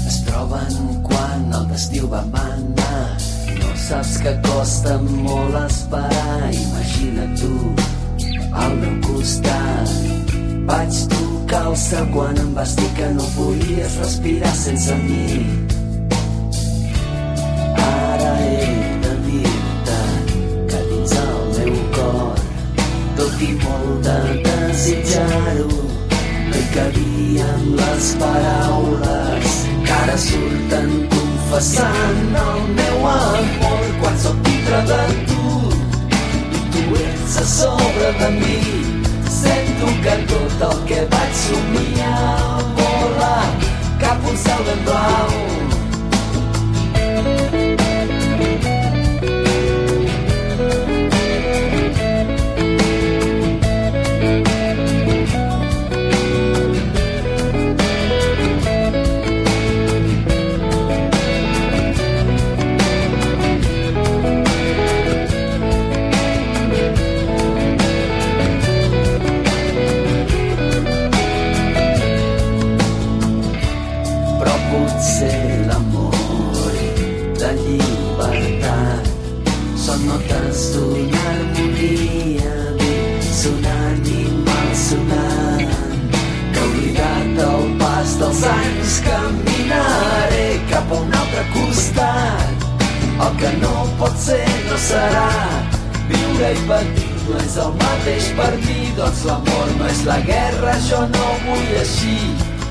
es 0.08 0.20
troben 0.28 0.76
quan 1.08 1.48
el 1.60 1.68
destí 1.72 2.04
va 2.14 2.24
manar. 2.32 3.04
No 3.60 3.72
saps 3.88 4.18
que 4.24 4.34
costa 4.48 4.98
molt 5.04 5.60
esperar, 5.66 6.52
imagina 6.56 7.28
tu 7.42 7.54
al 8.64 8.78
meu 8.84 8.96
costat. 9.08 9.92
Vaig 10.70 11.02
tocar 11.16 11.66
el 11.72 11.78
cel 11.88 12.08
quan 12.16 12.40
em 12.44 12.54
vas 12.56 12.76
dir 12.80 12.92
que 13.00 13.12
no 13.18 13.28
podies 13.36 14.00
respirar 14.04 14.56
sense 14.56 14.96
mi. 15.04 15.77
I 23.42 23.52
molt 23.62 24.06
de 24.06 24.18
desitjar-ho. 24.46 25.68
No 26.50 26.58
hi 26.58 26.64
cabien 26.74 27.66
les 27.78 28.08
paraules 28.22 29.58
que 29.86 29.94
ara 29.98 30.18
surten 30.24 30.90
confessant 31.14 32.40
el 32.46 32.64
meu 32.80 33.08
amor. 33.12 33.86
Quan 34.02 34.18
sóc 34.24 34.42
dintre 34.48 34.82
de 34.90 35.02
tu 35.30 35.46
i 36.58 36.64
tu 36.74 36.86
ets 37.04 37.38
a 37.44 37.46
sobre 37.54 38.12
de 38.24 38.32
mi. 38.40 38.58
Sento 39.38 39.94
que 40.04 40.18
tot 40.34 40.68
el 40.72 40.84
que 40.90 41.06
vaig 41.14 41.40
somiar 41.44 42.64
vola 42.82 43.36
cap 44.02 44.30
un 44.32 44.44
cel 44.48 44.66
ben 44.72 44.86
blau 44.90 45.67
no 94.28 94.34
pot 94.34 94.36
ser 94.36 94.48
no 94.70 94.78
serà 94.78 95.30
viure 96.10 96.52
i 96.52 96.68
patir 96.68 97.12
no 97.28 97.38
és 97.40 97.58
el 97.58 97.74
mateix 97.80 98.26
per 98.36 98.52
mi 98.66 98.92
doncs 98.96 99.24
l'amor 99.26 99.70
no 99.80 99.88
és 99.88 100.04
la 100.06 100.20
guerra 100.20 100.74
jo 100.90 101.02
no 101.08 101.28
vull 101.46 101.76
així 101.80 102.18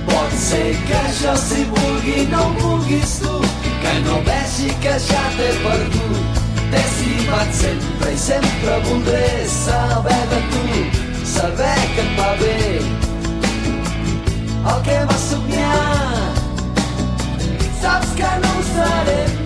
Pot 0.07 0.35
ser 0.39 0.77
que 0.87 1.01
jo 1.19 1.33
si 1.37 1.65
vulgui 1.65 2.27
no 2.31 2.43
ho 2.45 2.51
vulguis 2.61 3.19
tu, 3.19 3.41
que 3.83 3.95
no 4.05 4.21
vegi 4.29 4.69
que 4.85 4.93
ja 5.03 5.23
t'he 5.37 5.49
perdut. 5.65 6.39
T'he 6.71 6.83
estimat 6.83 7.51
sempre 7.53 8.13
i 8.13 8.19
sempre 8.27 8.77
voldré 8.87 9.49
saber 9.51 10.21
de 10.31 10.41
tu, 10.53 10.63
saber 11.25 11.81
que 11.97 12.05
et 12.05 12.15
va 12.21 12.31
bé. 12.39 12.55
El 14.63 14.79
que 14.87 15.01
vas 15.11 15.27
somiar, 15.33 16.33
saps 17.83 18.15
que 18.15 18.33
no 18.47 18.55
ho 18.55 18.65
seré 18.71 19.21
mai. 19.43 19.46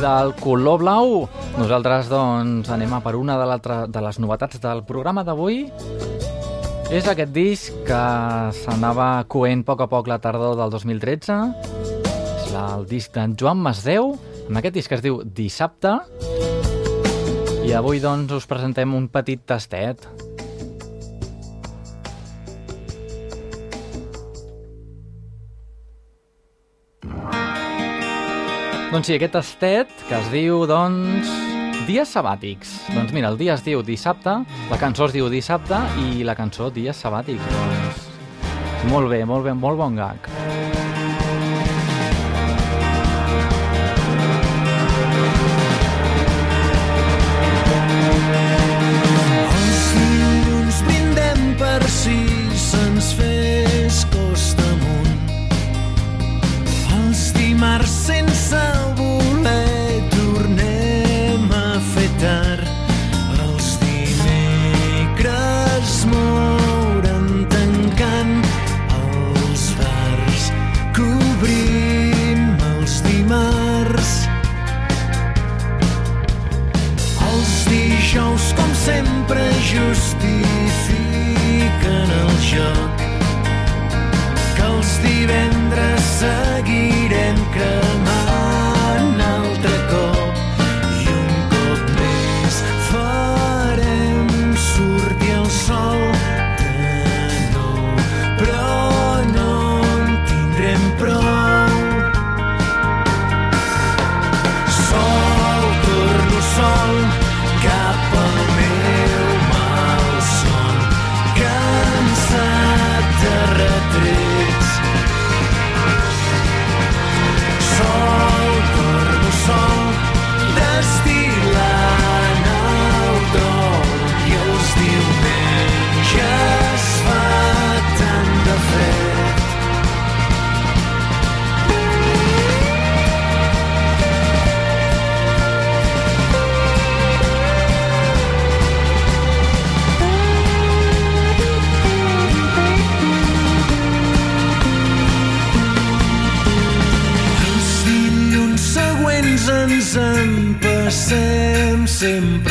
Del 0.00 0.32
color 0.40 0.80
blau, 0.80 1.10
nosaltres 1.58 2.08
doncs 2.08 2.70
anem 2.72 2.94
a 2.96 3.00
per 3.04 3.12
una 3.18 3.36
de, 3.36 3.76
de 3.92 4.02
les 4.04 4.18
novetats 4.22 4.60
del 4.62 4.82
programa 4.88 5.24
d'avui. 5.26 5.66
És 6.90 7.06
aquest 7.06 7.30
disc 7.34 7.76
que 7.86 8.00
s'anava 8.62 9.22
coent 9.30 9.62
a 9.62 9.68
poc 9.68 9.84
a 9.84 9.88
poc 9.92 10.08
la 10.10 10.18
tardor 10.22 10.56
del 10.58 10.72
2013. 10.72 11.36
És 12.40 12.54
el 12.56 12.88
disc 12.90 13.12
d'en 13.14 13.36
Joan 13.38 13.60
Masdeu, 13.62 14.14
amb 14.48 14.62
aquest 14.62 14.78
disc 14.80 14.90
que 14.90 14.98
es 14.98 15.04
diu 15.04 15.20
Dissabte. 15.22 15.98
I 17.62 17.76
avui 17.76 18.00
doncs 18.02 18.32
us 18.40 18.48
presentem 18.50 18.96
un 18.96 19.06
petit 19.12 19.44
tastet. 19.46 20.08
Doncs 28.90 29.06
sí, 29.06 29.14
aquest 29.14 29.36
tastet 29.36 29.90
que 30.08 30.16
es 30.18 30.30
diu, 30.32 30.64
doncs, 30.66 31.28
Dies 31.86 32.10
sabàtics. 32.10 32.72
Doncs 32.90 33.14
mira, 33.14 33.30
el 33.30 33.38
dia 33.38 33.54
es 33.54 33.62
diu 33.62 33.84
dissabte, 33.86 34.34
la 34.66 34.78
cançó 34.82 35.06
es 35.06 35.14
diu 35.14 35.30
dissabte 35.30 35.78
i 36.02 36.26
la 36.26 36.34
cançó 36.38 36.72
Dies 36.74 36.98
sabàtics. 36.98 37.54
Doncs, 37.54 38.02
molt 38.90 39.14
bé, 39.14 39.22
molt 39.30 39.46
bé, 39.46 39.54
molt 39.54 39.78
bon 39.78 39.94
gag. 39.98 40.26
mar 57.70 57.86
sense 57.86 58.58
voler 58.98 60.02
tornem 60.10 61.46
a 61.54 61.78
fer 61.92 62.10
tard. 62.18 62.66
Els 63.44 63.68
dimecres 63.84 65.92
moren 66.10 67.28
tancant 67.54 68.34
els 68.98 69.62
bars 69.78 70.44
cobrim 70.98 72.42
els 72.72 72.94
dimarts. 73.06 74.10
Els 77.30 77.52
dijous 77.70 78.44
com 78.58 78.70
sempre 78.82 79.42
justifiquen 79.74 82.08
el 82.22 82.32
joc. 82.52 82.89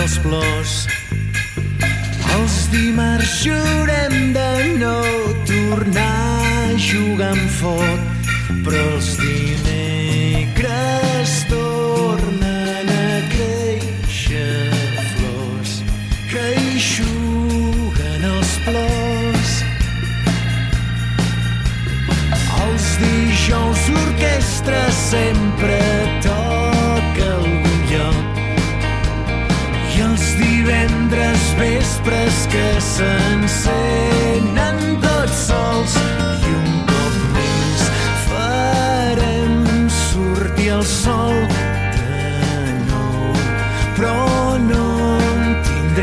Sempre 0.10 0.40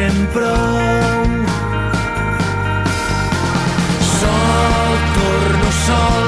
tindrem 0.06 0.26
prou 0.32 0.46
sol, 4.00 4.90
torno 5.14 5.72
sol 5.72 6.25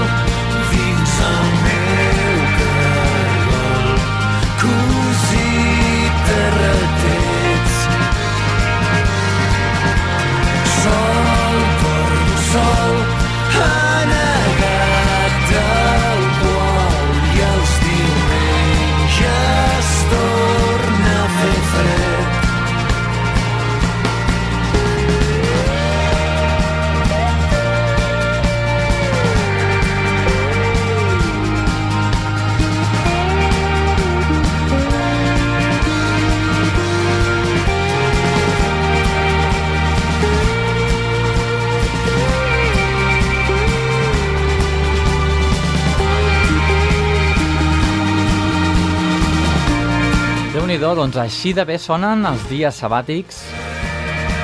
nhi 50.68 50.76
doncs 50.76 51.16
així 51.16 51.54
de 51.57 51.62
bé 51.64 51.78
sonen 51.81 52.26
els 52.28 52.42
dies 52.50 52.76
sabàtics 52.76 53.38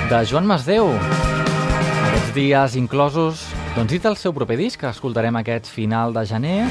de 0.09 0.21
Joan 0.25 0.47
Masdeu. 0.49 0.87
Aquests 0.89 2.31
dies 2.33 2.77
inclosos, 2.81 3.43
doncs 3.75 3.93
dit 3.93 4.07
el 4.09 4.17
seu 4.17 4.33
proper 4.33 4.57
disc, 4.57 4.81
que 4.81 4.89
escoltarem 4.89 5.37
aquest 5.37 5.69
final 5.69 6.17
de 6.17 6.23
gener, 6.25 6.63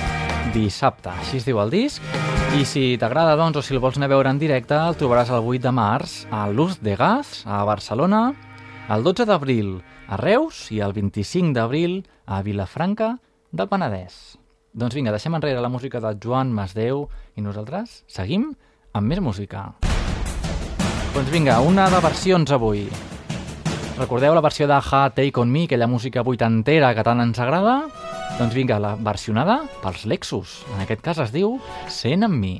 dissabte, 0.55 1.11
així 1.13 1.37
es 1.37 1.45
diu 1.45 1.61
el 1.61 1.69
disc. 1.69 2.01
I 2.57 2.65
si 2.65 2.97
t'agrada, 2.97 3.37
doncs, 3.37 3.61
o 3.61 3.61
si 3.61 3.77
el 3.77 3.83
vols 3.83 4.01
anar 4.01 4.09
a 4.09 4.13
veure 4.15 4.33
en 4.33 4.41
directe, 4.41 4.73
el 4.73 4.97
trobaràs 4.97 5.29
el 5.29 5.45
8 5.45 5.67
de 5.67 5.75
març 5.77 6.17
a 6.33 6.47
Luz 6.49 6.79
de 6.81 6.97
Gas, 6.97 7.43
a 7.45 7.61
Barcelona, 7.69 8.25
el 8.89 9.05
12 9.05 9.29
d'abril 9.29 9.75
a 10.09 10.17
Reus 10.17 10.65
i 10.73 10.81
el 10.81 10.97
25 10.97 11.53
d'abril 11.53 11.99
a 12.25 12.41
Vilafranca 12.41 13.19
del 13.51 13.69
Penedès. 13.69 14.39
Doncs 14.73 14.97
vinga, 14.97 15.13
deixem 15.13 15.37
enrere 15.37 15.61
la 15.61 15.69
música 15.69 16.01
de 16.01 16.17
Joan 16.17 16.49
Masdeu 16.49 17.05
i 17.37 17.45
nosaltres 17.45 18.01
seguim 18.09 18.55
amb 18.93 19.09
més 19.09 19.19
música. 19.25 19.71
Doncs 21.13 21.29
vinga, 21.33 21.59
una 21.65 21.87
de 21.89 21.99
versions 22.01 22.53
avui. 22.53 22.85
Recordeu 23.97 24.33
la 24.33 24.41
versió 24.41 24.67
de 24.69 24.77
Ha 24.77 25.03
Take 25.13 25.41
On 25.41 25.49
Me, 25.49 25.65
aquella 25.67 25.89
música 25.89 26.23
vuitantera 26.25 26.93
que 26.93 27.05
tant 27.05 27.21
ens 27.21 27.41
agrada? 27.41 27.83
Doncs 28.39 28.53
vinga, 28.53 28.79
la 28.81 28.95
versionada 28.97 29.63
pels 29.81 30.05
Lexus. 30.09 30.61
En 30.73 30.85
aquest 30.85 31.01
cas 31.05 31.21
es 31.25 31.33
diu 31.33 31.59
Sent 31.89 32.25
amb 32.25 32.37
mi. 32.37 32.55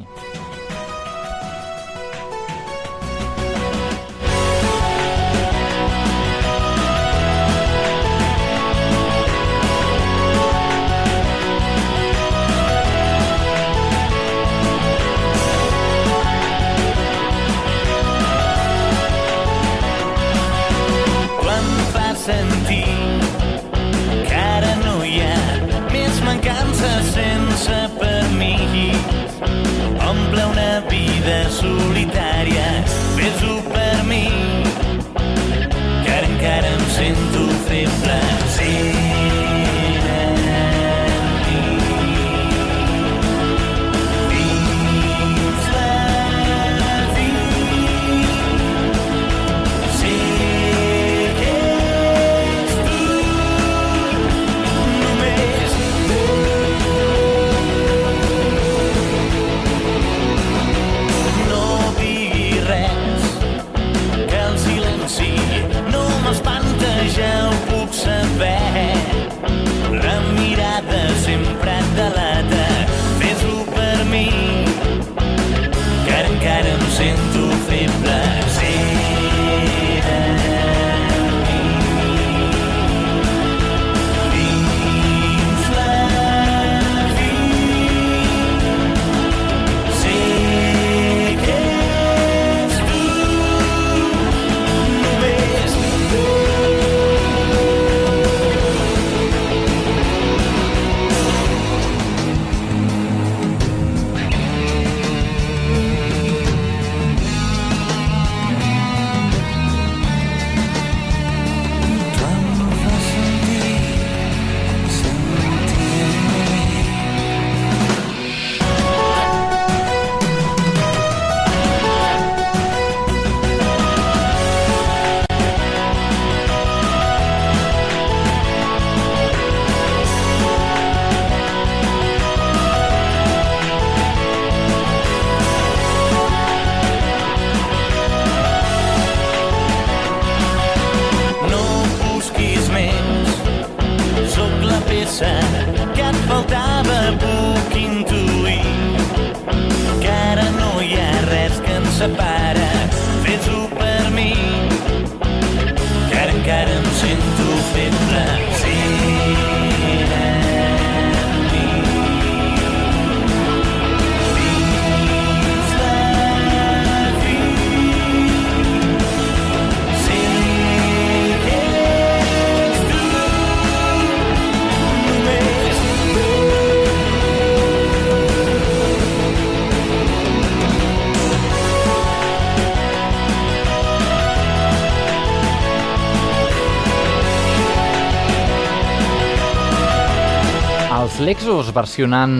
Lexus 191.63 191.75
versionant 191.79 192.33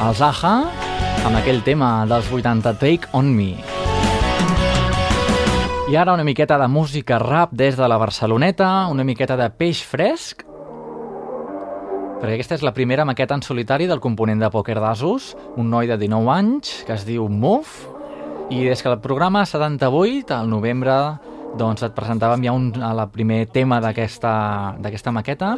els 0.00 0.20
Aja 0.24 0.50
amb 1.28 1.36
aquell 1.36 1.58
tema 1.60 2.06
dels 2.08 2.30
80 2.32 2.70
Take 2.80 3.10
On 3.12 3.26
Me. 3.28 3.50
I 5.92 5.98
ara 6.00 6.14
una 6.16 6.24
miqueta 6.24 6.56
de 6.56 6.68
música 6.72 7.18
rap 7.20 7.52
des 7.52 7.76
de 7.76 7.84
la 7.84 7.98
Barceloneta, 8.00 8.86
una 8.88 9.04
miqueta 9.04 9.36
de 9.36 9.50
peix 9.52 9.82
fresc, 9.84 10.46
perquè 12.22 12.38
aquesta 12.38 12.56
és 12.56 12.64
la 12.64 12.72
primera 12.72 13.04
maqueta 13.04 13.36
en 13.36 13.44
solitari 13.44 13.84
del 13.90 14.00
component 14.00 14.40
de 14.40 14.48
pòquer 14.48 14.78
d'Asus, 14.80 15.34
un 15.60 15.68
noi 15.68 15.90
de 15.90 16.00
19 16.00 16.32
anys 16.38 16.72
que 16.88 16.96
es 16.96 17.04
diu 17.04 17.28
Move, 17.28 18.48
i 18.48 18.64
des 18.64 18.80
que 18.80 18.88
el 18.88 19.02
programa 19.04 19.44
78, 19.44 20.38
al 20.38 20.48
novembre, 20.48 20.96
doncs 21.58 21.82
et 21.86 21.94
presentàvem 21.94 22.44
ja 22.46 22.52
un, 22.54 22.68
el 22.74 23.00
primer 23.12 23.40
tema 23.52 23.80
d'aquesta 23.82 25.12
maqueta. 25.14 25.54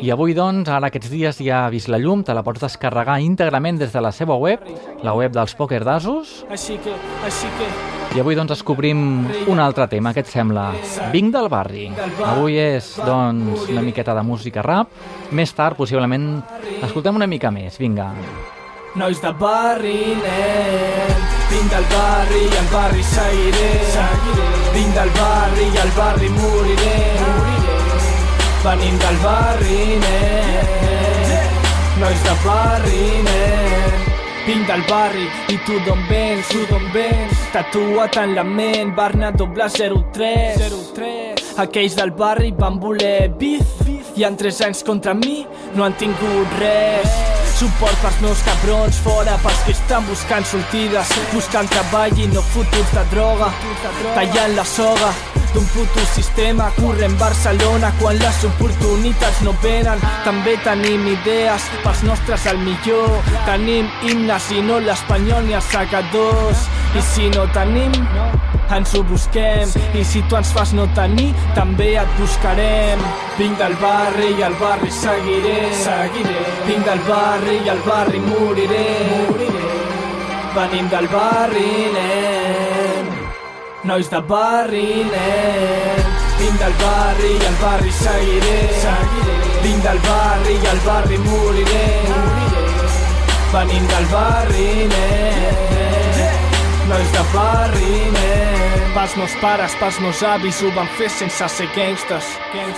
I 0.00 0.12
avui 0.14 0.34
doncs, 0.36 0.70
ara 0.72 0.88
aquests 0.90 1.10
dies 1.12 1.40
ja 1.44 1.64
ha 1.64 1.72
vist 1.72 1.90
la 1.92 2.00
llum, 2.00 2.24
te 2.24 2.34
la 2.36 2.44
pots 2.46 2.62
descarregar 2.64 3.18
íntegrament 3.24 3.78
des 3.80 3.92
de 3.92 4.02
la 4.04 4.12
seva 4.12 4.38
web, 4.40 4.64
la 5.04 5.14
web 5.16 5.34
dels 5.34 5.56
pòquer 5.58 5.82
d'Asus. 5.84 6.44
Així 6.50 6.78
que, 6.84 6.94
així 7.26 7.50
que... 7.58 7.68
i 8.16 8.22
avui 8.22 8.38
doncs 8.38 8.54
descobrim 8.54 9.26
un 9.50 9.62
altre 9.62 9.88
tema, 9.92 10.14
què 10.14 10.24
et 10.24 10.32
sembla? 10.32 10.70
Vinc 11.12 11.34
del 11.34 11.50
barri. 11.52 11.90
Avui 12.24 12.58
és 12.62 12.94
doncs 13.04 13.68
una 13.68 13.84
miqueta 13.84 14.16
de 14.16 14.24
música 14.26 14.64
rap, 14.64 14.90
més 15.34 15.52
tard 15.54 15.78
possiblement 15.78 16.38
escoltem 16.82 17.16
una 17.20 17.30
mica 17.30 17.52
més, 17.54 17.78
vinga. 17.80 18.12
Nois 18.94 19.18
de 19.18 19.32
barri, 19.34 19.98
nen 20.22 21.33
Vinc 21.54 21.70
del 21.70 21.84
barri 21.86 22.40
i 22.42 22.56
al 22.58 22.66
barri 22.72 23.02
seguiré, 23.06 23.68
seguiré. 23.94 24.46
Vinc 24.74 24.94
del 24.94 25.10
barri 25.14 25.66
i 25.70 25.76
al 25.78 25.92
barri 25.94 26.28
moriré, 26.34 26.96
moriré. 27.20 28.06
Venim 28.64 28.96
del 28.98 29.18
barri, 29.22 29.76
nen. 30.02 31.52
Nois 32.00 32.24
de 32.26 32.34
barri, 32.42 33.04
nen. 33.28 34.02
Vinc 34.48 34.66
del 34.66 34.82
barri 34.88 35.28
i 35.54 35.60
tu 35.64 35.78
d'on 35.86 36.02
vens, 36.08 36.50
tu 36.50 36.66
d'on 36.72 36.90
vens. 36.92 37.46
Tatuat 37.54 38.18
en 38.24 38.34
la 38.34 38.42
ment, 38.42 38.90
Barna 38.96 39.30
doble 39.30 39.68
03 39.70 40.58
03 40.90 41.54
Aquells 41.62 41.94
del 41.94 42.10
barri 42.18 42.50
van 42.58 42.80
voler 42.82 43.30
bif 43.38 43.86
i 44.16 44.26
en 44.26 44.36
tres 44.36 44.58
anys 44.66 44.82
contra 44.82 45.14
mi 45.14 45.46
no 45.76 45.86
han 45.86 45.94
tingut 46.02 46.58
res 46.58 47.33
Suport 47.54 47.94
pels 48.02 48.16
meus 48.20 48.40
cabrons, 48.42 48.96
fora 49.04 49.36
pels 49.44 49.60
que 49.66 49.72
estan 49.76 50.02
buscant 50.08 50.46
sortides. 50.50 51.12
Buscant 51.30 51.70
treball 51.70 52.18
i 52.18 52.26
no 52.32 52.42
futurs 52.54 52.90
de 52.96 53.04
droga. 53.12 53.52
Tallant 54.16 54.56
la 54.56 54.64
soga 54.66 55.12
d'un 55.54 55.66
puto 55.70 56.02
sistema. 56.14 56.66
Corrent 56.80 57.14
Barcelona 57.20 57.92
quan 58.00 58.18
les 58.18 58.42
oportunitats 58.50 59.44
no 59.46 59.54
venen. 59.62 60.02
També 60.26 60.56
tenim 60.66 61.06
idees 61.14 61.70
pels 61.84 62.02
nostres 62.08 62.48
al 62.50 62.58
millor. 62.66 63.22
Tenim 63.46 63.86
himnes 64.02 64.50
i 64.50 64.66
no 64.66 64.82
l'espanyol 64.82 65.46
ni 65.46 65.54
els 65.60 65.70
segadors. 65.70 66.66
I 66.98 67.06
si 67.14 67.30
no 67.38 67.46
tenim 67.54 67.94
ens 68.72 68.94
ho 68.94 69.02
busquem 69.04 69.68
i 69.94 70.04
si 70.04 70.22
tu 70.28 70.36
ens 70.36 70.52
fas 70.56 70.72
no 70.76 70.86
tenir 70.96 71.30
també 71.56 71.94
et 72.00 72.16
buscarem. 72.18 73.02
Vinc 73.38 73.58
del 73.60 73.76
barri 73.82 74.30
i 74.38 74.42
al 74.46 74.56
barri 74.60 74.90
seguiré. 74.90 75.58
Seguiré. 75.82 76.40
Vinc 76.68 76.84
del 76.88 77.02
barri 77.08 77.58
i 77.64 77.68
al 77.68 77.82
barri 77.86 78.22
moriré. 78.24 78.86
Moriré. 79.10 79.64
Venim 80.54 80.88
del 80.88 81.08
barri 81.12 81.70
nen. 81.98 83.12
Nois 83.84 84.08
de 84.08 84.20
barri, 84.20 85.04
nen. 85.12 86.12
Vinc 86.38 86.56
del 86.60 86.76
barri 86.80 87.32
i 87.34 87.48
al 87.50 87.58
barri 87.60 87.92
seguiré, 87.92 88.56
seguiré. 88.80 89.34
Vinc 89.66 89.82
del 89.84 90.00
barri 90.06 90.56
i 90.56 90.70
al 90.72 90.80
barri 90.86 91.18
moriré, 91.26 91.84
moriré. 92.08 92.64
Venim 93.52 93.86
del 93.92 94.08
barri, 94.14 94.72
nen. 94.94 96.42
Nois 96.88 97.12
de 97.18 97.28
barri, 97.34 97.94
nen 98.18 98.53
Pels 98.94 99.16
meus 99.18 99.32
pares, 99.42 99.72
pels 99.80 99.96
meus 99.98 100.20
avis 100.22 100.60
ho 100.62 100.68
van 100.70 100.86
fer 100.94 101.08
sense 101.10 101.48
ser 101.50 101.64
gangsters. 101.74 102.28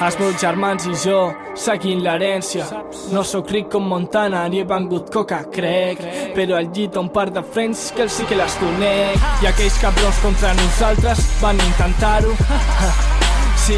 Els 0.01 0.17
meus 0.17 0.39
germans 0.41 0.87
i 0.89 0.95
jo 1.03 1.19
seguint 1.61 2.01
l'herència. 2.01 2.65
No 3.13 3.21
sóc 3.21 3.53
ric 3.53 3.69
com 3.75 3.85
Montana 3.85 4.47
ni 4.49 4.63
he 4.63 4.65
vengut 4.69 5.11
coca, 5.13 5.43
crec. 5.53 6.01
Però 6.39 6.57
al 6.57 6.71
llit 6.73 6.97
un 6.97 7.11
par 7.13 7.27
de 7.35 7.43
friends 7.45 7.91
que 7.93 8.07
els 8.07 8.17
sí 8.17 8.25
que 8.31 8.39
les 8.41 8.57
conec. 8.63 9.27
I 9.45 9.51
aquells 9.51 9.77
cabrons 9.83 10.23
contra 10.25 10.55
nosaltres 10.63 11.21
van 11.45 11.61
intentar-ho. 11.69 12.33
Sí, 13.67 13.75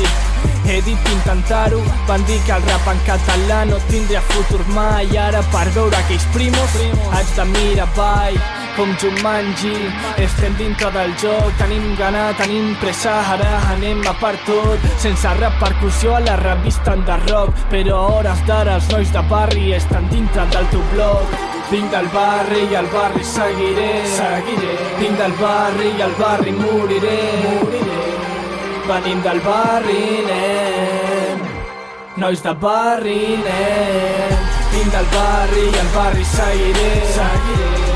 he 0.68 0.80
dit 0.84 1.06
intentar-ho. 1.14 1.78
Van 2.08 2.24
dir 2.28 2.36
que 2.44 2.52
el 2.52 2.66
rap 2.66 2.90
en 2.92 3.00
català 3.06 3.62
no 3.70 3.78
tindria 3.88 4.20
futur 4.34 4.60
mai. 4.76 5.08
Ara 5.16 5.40
per 5.54 5.64
veure 5.72 5.96
aquells 6.02 6.28
primos 6.36 6.78
haig 7.14 7.36
de 7.38 7.50
mirar 7.54 7.88
avall 7.88 8.57
com 8.78 8.94
Jumanji. 9.02 9.74
Estem 10.22 10.54
dintre 10.56 10.92
del 10.94 11.12
joc, 11.18 11.50
tenim 11.58 11.90
gana, 11.98 12.30
tenim 12.38 12.72
pressa. 12.80 13.18
Ara 13.34 13.58
anem 13.74 14.00
a 14.06 14.14
per 14.20 14.36
tot 14.46 14.84
Sense 15.02 15.34
repercussió 15.40 16.14
a 16.16 16.20
la 16.22 16.36
revista 16.38 16.94
de 16.96 17.16
rock 17.26 17.66
Però 17.72 17.98
a 17.98 18.08
hores 18.14 18.42
d'ara 18.46 18.78
els 18.78 18.88
nois 18.92 19.12
de 19.12 19.22
barri 19.30 19.72
estan 19.76 20.08
dintre 20.12 20.46
del 20.54 20.68
teu 20.72 20.84
blog 20.94 21.34
Vinc 21.68 21.90
del 21.92 22.06
barri 22.14 22.62
i 22.70 22.76
al 22.78 22.86
barri 22.88 23.22
seguiré, 23.22 23.90
seguiré. 24.08 24.76
Vinc 24.96 25.18
del 25.20 25.34
barri 25.36 25.90
i 25.98 26.00
al 26.00 26.14
barri 26.16 26.54
moriré, 26.56 27.18
moriré. 27.42 27.98
Venim 28.88 29.20
del 29.20 29.42
barri, 29.44 30.04
nen. 30.30 31.44
Nois 32.16 32.40
de 32.40 32.54
barri, 32.62 33.20
nen. 33.44 34.48
Vinc 34.72 34.96
del 34.96 35.12
barri 35.12 35.66
i 35.68 35.76
al 35.82 35.92
barri 35.98 36.24
seguiré, 36.24 36.88
seguiré. 37.18 37.37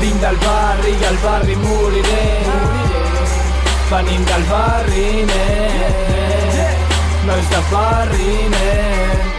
Vinc 0.03 0.19
del 0.19 0.35
barri 0.35 0.91
i 0.99 1.05
al 1.07 1.17
barri 1.23 1.53
moriré. 1.55 2.23
Venim 3.87 4.25
del 4.27 4.43
barri, 4.49 5.05
nen 5.29 6.81
Nois 7.27 7.47
de 7.53 7.61
barri, 7.69 8.33
nen 8.51 9.31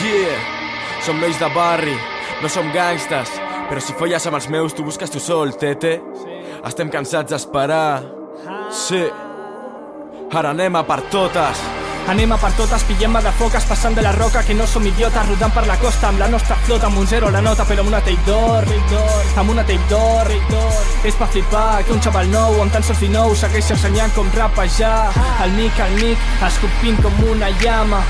Yeah, 0.00 0.38
som 1.02 1.18
nois 1.18 1.38
de 1.42 1.48
barri, 1.56 1.96
no 2.40 2.48
som 2.48 2.70
gangstes, 2.72 3.34
però 3.68 3.82
si 3.82 3.96
folles 3.98 4.30
amb 4.30 4.38
els 4.38 4.48
meus 4.48 4.78
tu 4.78 4.86
busques 4.86 5.10
tu 5.10 5.18
sol, 5.18 5.56
tete. 5.58 5.96
Estem 6.70 6.88
cansats 6.88 7.34
d'esperar. 7.34 8.00
Sí. 8.70 9.02
Ara 10.30 10.54
anem 10.54 10.78
a 10.78 10.86
per 10.86 11.02
totes. 11.10 11.69
Anem 12.08 12.32
a 12.32 12.38
per 12.40 12.50
totes, 12.56 12.82
pillem 12.88 13.18
de 13.22 13.32
foques 13.38 13.64
passant 13.68 13.94
de 13.94 14.02
la 14.02 14.12
roca 14.12 14.42
que 14.42 14.54
no 14.54 14.66
som 14.66 14.86
idiotes 14.86 15.28
rodant 15.28 15.52
per 15.52 15.66
la 15.66 15.76
costa 15.78 16.08
amb 16.08 16.18
la 16.18 16.28
nostra 16.28 16.56
flota 16.64 16.86
amb 16.86 16.98
un 16.98 17.06
zero 17.06 17.28
a 17.28 17.30
la 17.30 17.40
nota 17.44 17.64
però 17.68 17.84
amb 17.84 17.92
una 17.92 18.00
tape 18.00 18.24
d'or 18.26 18.66
amb 19.36 19.50
una 19.50 19.62
tape 19.62 19.86
d'or 19.90 20.32
és 21.04 21.14
pa 21.14 21.26
flipar 21.26 21.82
que 21.84 21.92
un 21.92 22.02
xaval 22.02 22.30
nou 22.32 22.60
amb 22.62 22.72
tan 22.72 22.82
sols 22.82 23.00
19 23.04 23.36
segueix 23.42 23.70
ensenyant 23.76 24.14
com 24.16 24.30
rapejar 24.34 25.10
el 25.44 25.56
mic 25.56 25.80
al 25.80 25.96
mic 26.00 26.30
escopint 26.46 27.00
com 27.02 27.24
una 27.30 27.50
llama. 27.62 28.02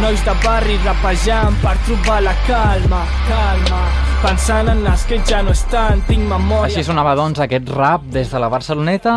Nois 0.00 0.22
de 0.24 0.36
barri 0.44 0.78
rapejant 0.84 1.58
per 1.64 1.76
trobar 1.86 2.22
la 2.24 2.36
calma 2.46 3.04
calma 3.28 4.09
pensant 4.20 4.68
en 4.68 4.82
les 4.84 5.02
que 5.08 5.16
ja 5.24 5.40
no 5.40 5.54
estan 5.56 6.02
tinc 6.04 6.26
memòria 6.28 6.68
Així 6.68 6.82
sonava, 6.84 7.14
doncs, 7.16 7.40
aquest 7.40 7.68
rap 7.72 8.04
des 8.12 8.28
de 8.28 8.40
la 8.42 8.50
Barceloneta, 8.52 9.14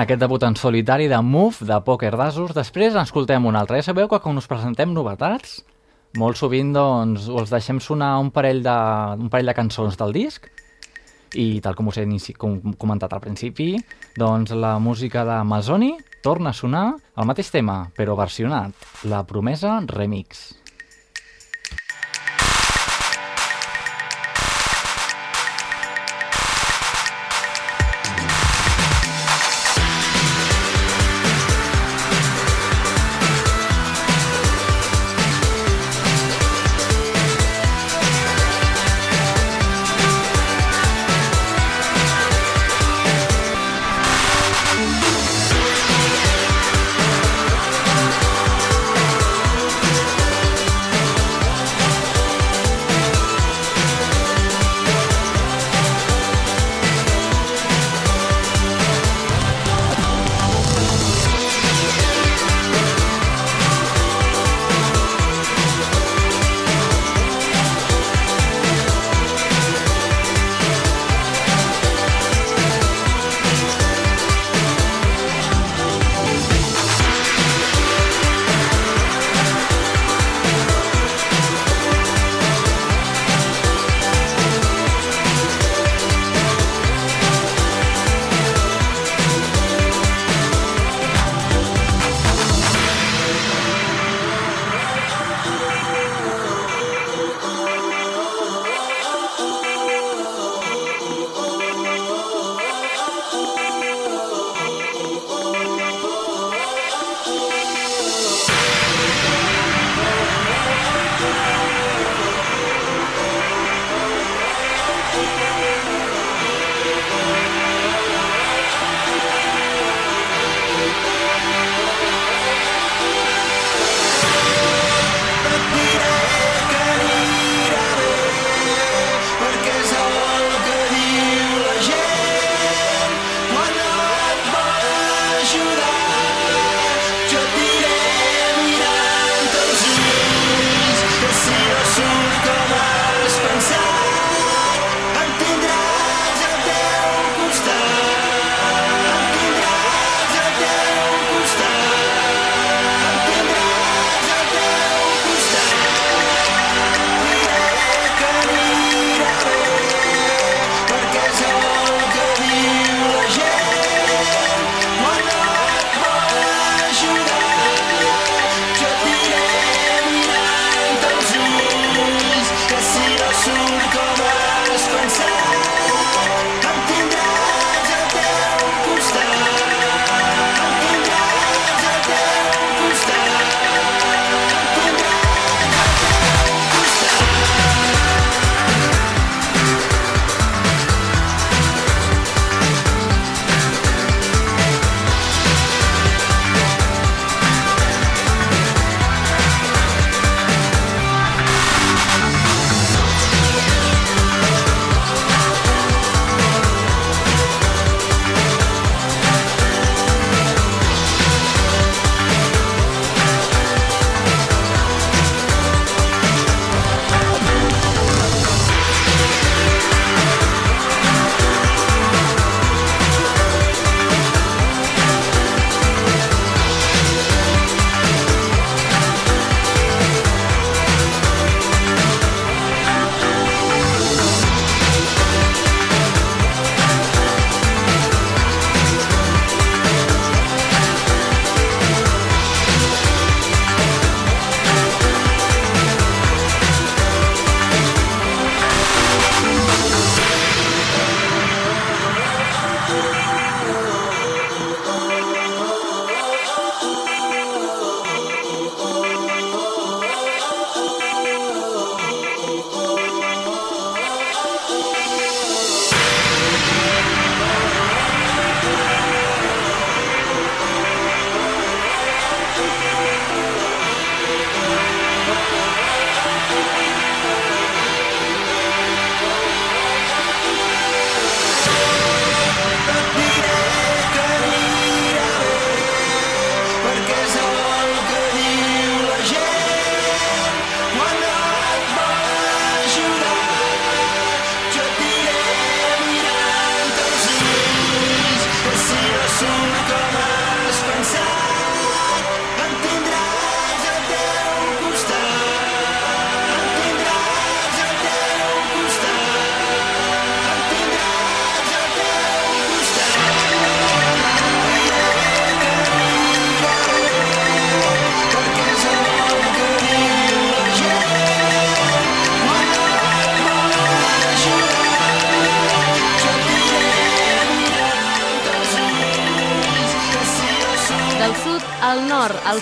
aquest 0.00 0.20
debut 0.22 0.42
en 0.48 0.56
solitari 0.56 1.10
de 1.12 1.18
Move, 1.20 1.66
de 1.68 1.76
Poker 1.84 2.14
d'Asos. 2.16 2.54
Després 2.56 2.96
en 2.96 3.02
escoltem 3.02 3.44
un 3.44 3.58
altre. 3.58 3.76
Ja 3.80 3.90
sabeu 3.90 4.08
que 4.08 4.20
quan 4.24 4.40
us 4.40 4.48
presentem 4.48 4.94
novetats, 4.96 5.58
molt 6.16 6.40
sovint 6.40 6.72
doncs, 6.72 7.28
us 7.28 7.52
deixem 7.52 7.80
sonar 7.84 8.14
un 8.22 8.32
parell 8.32 8.62
de, 8.64 8.76
un 9.20 9.28
parell 9.32 9.52
de 9.52 9.56
cançons 9.58 9.98
del 10.00 10.16
disc 10.16 10.48
i 11.36 11.60
tal 11.60 11.76
com 11.76 11.90
us 11.90 11.98
he 12.00 12.06
comentat 12.40 13.12
al 13.12 13.20
principi, 13.20 13.74
doncs 14.16 14.54
la 14.56 14.78
música 14.80 15.24
de 15.28 15.42
Masoni 15.44 15.96
torna 16.24 16.54
a 16.54 16.56
sonar 16.56 16.86
el 16.96 17.28
mateix 17.28 17.52
tema, 17.52 17.90
però 17.96 18.16
versionat, 18.16 18.72
La 19.04 19.26
promesa 19.26 19.82
remix. 19.84 20.65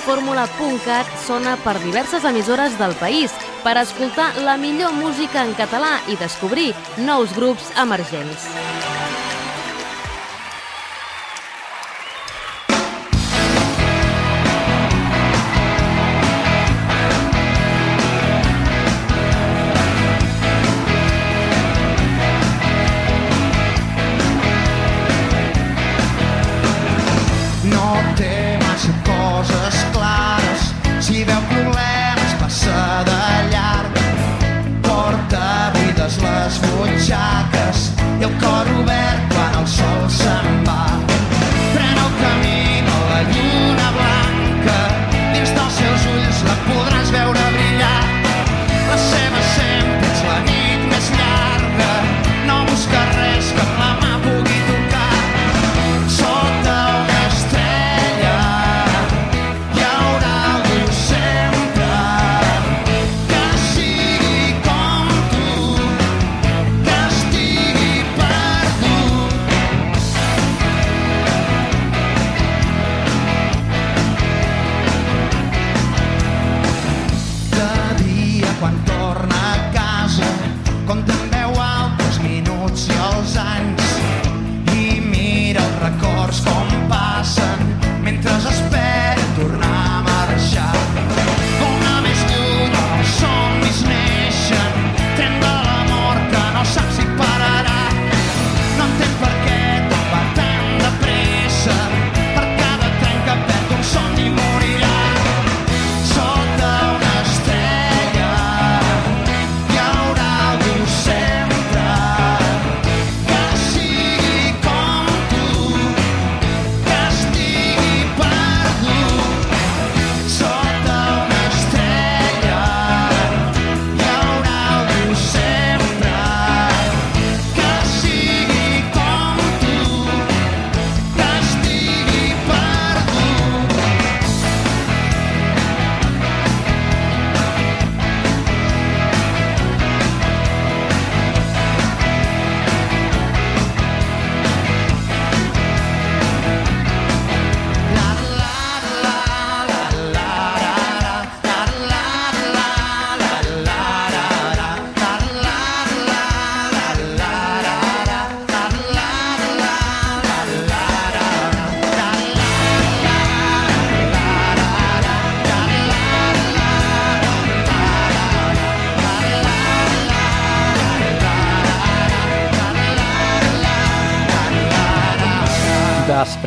Nord, 0.07 0.39
el 0.39 0.49
fórmula.cat 0.49 1.07
sona 1.27 1.57
per 1.57 1.81
diverses 1.83 2.25
emissores 2.25 2.79
del 2.79 2.95
país 2.95 3.33
per 3.63 3.77
escoltar 3.79 4.37
la 4.43 4.57
millor 4.57 4.93
música 4.93 5.45
en 5.45 5.55
català 5.55 6.01
i 6.09 6.17
descobrir 6.17 6.75
nous 6.99 7.33
grups 7.35 7.73
emergents. 7.77 8.74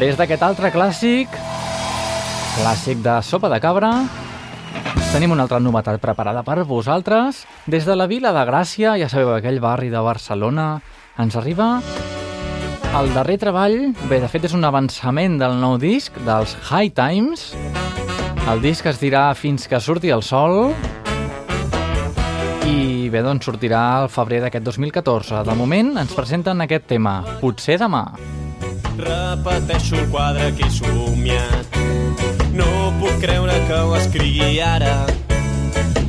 Després 0.08 0.22
d'aquest 0.22 0.43
altre 0.45 0.70
clàssic, 0.72 1.34
clàssic 2.55 3.01
de 3.03 3.18
sopa 3.28 3.49
de 3.51 3.58
cabra, 3.60 3.89
tenim 5.12 5.34
una 5.36 5.43
altra 5.43 5.60
novetat 5.60 5.99
preparada 5.99 6.45
per 6.47 6.64
vosaltres. 6.64 7.41
Des 7.68 7.84
de 7.84 7.97
la 7.99 8.08
Vila 8.08 8.32
de 8.32 8.45
Gràcia, 8.47 8.93
ja 8.95 9.10
sabeu, 9.12 9.34
aquell 9.36 9.60
barri 9.60 9.91
de 9.91 9.99
Barcelona, 9.99 10.70
ens 11.20 11.36
arriba 11.36 11.82
el 13.01 13.12
darrer 13.18 13.36
treball. 13.41 13.76
Bé, 14.08 14.22
de 14.24 14.32
fet, 14.32 14.47
és 14.47 14.55
un 14.55 14.64
avançament 14.64 15.36
del 15.43 15.60
nou 15.60 15.76
disc, 15.76 16.16
dels 16.24 16.55
High 16.70 16.95
Times. 16.95 17.49
El 18.47 18.64
disc 18.64 18.88
es 18.88 19.03
dirà 19.03 19.34
Fins 19.36 19.68
que 19.68 19.84
surti 19.84 20.16
el 20.16 20.24
sol 20.24 20.72
i 22.64 23.12
bé, 23.12 23.28
doncs 23.28 23.51
sortirà 23.51 23.84
al 23.99 24.08
febrer 24.08 24.45
d'aquest 24.45 24.72
2014. 24.72 25.43
De 25.43 25.60
moment 25.60 25.97
ens 25.99 26.16
presenten 26.16 26.64
aquest 26.64 26.88
tema, 26.95 27.20
Potser 27.43 27.82
demà. 27.84 28.05
Repeteixo 28.97 29.95
el 29.95 30.09
quadre 30.09 30.53
que 30.55 30.65
he 30.65 30.71
somiat. 30.71 31.75
No 32.57 32.65
puc 32.99 33.19
creure 33.21 33.53
que 33.67 33.77
ho 33.77 33.95
escrigui 33.95 34.59
ara. 34.59 35.05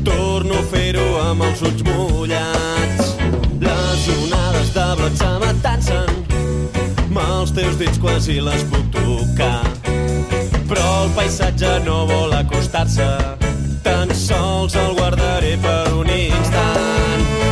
Torno 0.07 0.57
a 0.57 0.65
fer-ho 0.71 1.05
amb 1.27 1.45
els 1.45 1.61
ulls 1.69 1.85
mullats. 1.85 3.13
Les 3.61 4.07
onades 4.15 4.73
de 4.73 4.87
blat 5.01 5.21
se 5.21 5.33
m'atansen. 5.43 6.15
Amb 7.05 7.21
els 7.27 7.53
teus 7.59 7.77
dits 7.77 8.01
quasi 8.01 8.39
les 8.41 8.65
puc 8.73 8.89
tocar. 8.97 9.61
Però 10.69 10.89
el 11.03 11.13
paisatge 11.19 11.77
no 11.85 12.07
vol 12.09 12.33
acostar-se. 12.41 13.11
Tan 13.85 14.17
sols 14.17 14.81
el 14.81 14.97
guardaré 14.97 15.59
per 15.61 15.83
un 15.93 16.09
instant. 16.17 17.48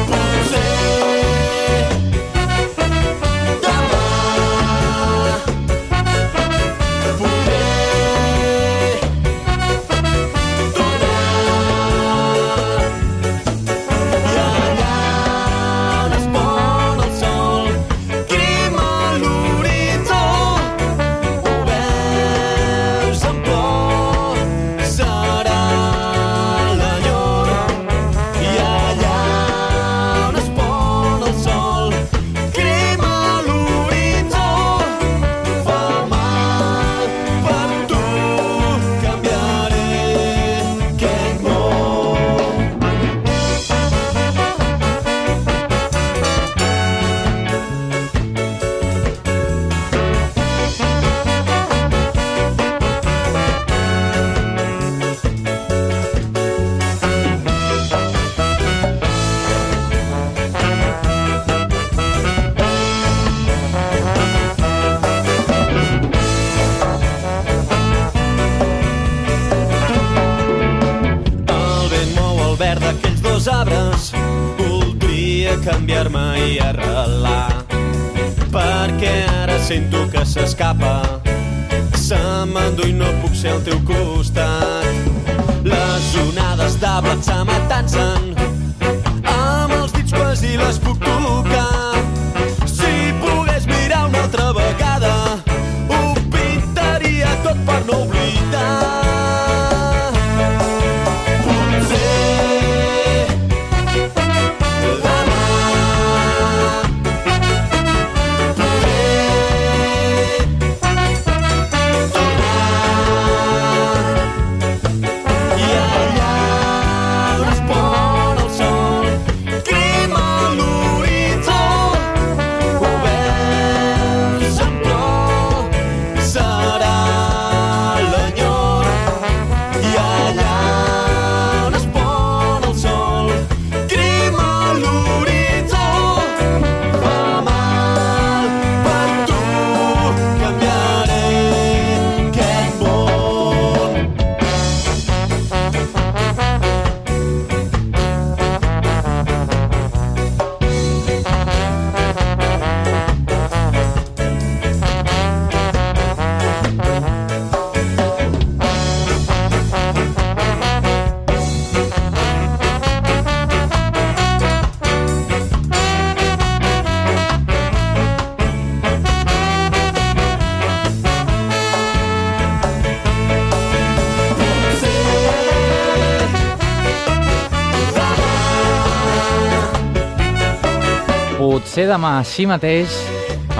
Potser 181.76 181.90
demà 181.92 182.10
així 182.22 182.46
mateix, 182.48 182.88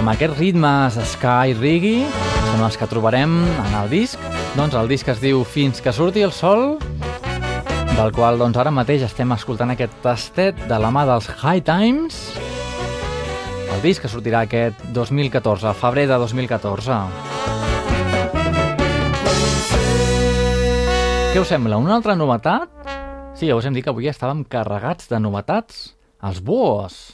amb 0.01 0.09
aquests 0.09 0.39
ritmes 0.39 0.95
Sky 1.11 1.53
Reggae, 1.59 2.07
són 2.47 2.63
els 2.65 2.79
que 2.81 2.87
trobarem 2.89 3.35
en 3.45 3.75
el 3.77 3.91
disc. 3.91 4.23
Doncs 4.57 4.73
el 4.81 4.89
disc 4.89 5.11
es 5.13 5.19
diu 5.21 5.43
Fins 5.45 5.83
que 5.85 5.93
surti 5.93 6.23
el 6.25 6.33
sol, 6.33 6.79
del 7.91 8.15
qual 8.17 8.41
doncs, 8.41 8.57
ara 8.57 8.73
mateix 8.73 9.05
estem 9.05 9.35
escoltant 9.37 9.75
aquest 9.75 9.93
tastet 10.01 10.63
de 10.65 10.79
la 10.81 10.89
mà 10.89 11.03
dels 11.05 11.29
High 11.29 11.61
Times. 11.69 12.23
El 13.75 13.85
disc 13.85 14.01
que 14.01 14.09
sortirà 14.09 14.47
aquest 14.49 14.81
2014, 14.97 15.69
al 15.69 15.77
febrer 15.77 16.07
de 16.09 16.17
2014. 16.25 16.97
Què 21.35 21.45
us 21.45 21.53
sembla? 21.53 21.77
Una 21.77 22.01
altra 22.01 22.17
novetat? 22.17 22.73
Sí, 23.37 23.45
ja 23.45 23.61
us 23.61 23.69
hem 23.69 23.77
dit 23.77 23.85
que 23.85 23.93
avui 23.93 24.09
estàvem 24.09 24.41
carregats 24.49 25.13
de 25.13 25.21
novetats. 25.21 25.91
Els 26.25 26.41
Boos. 26.41 27.13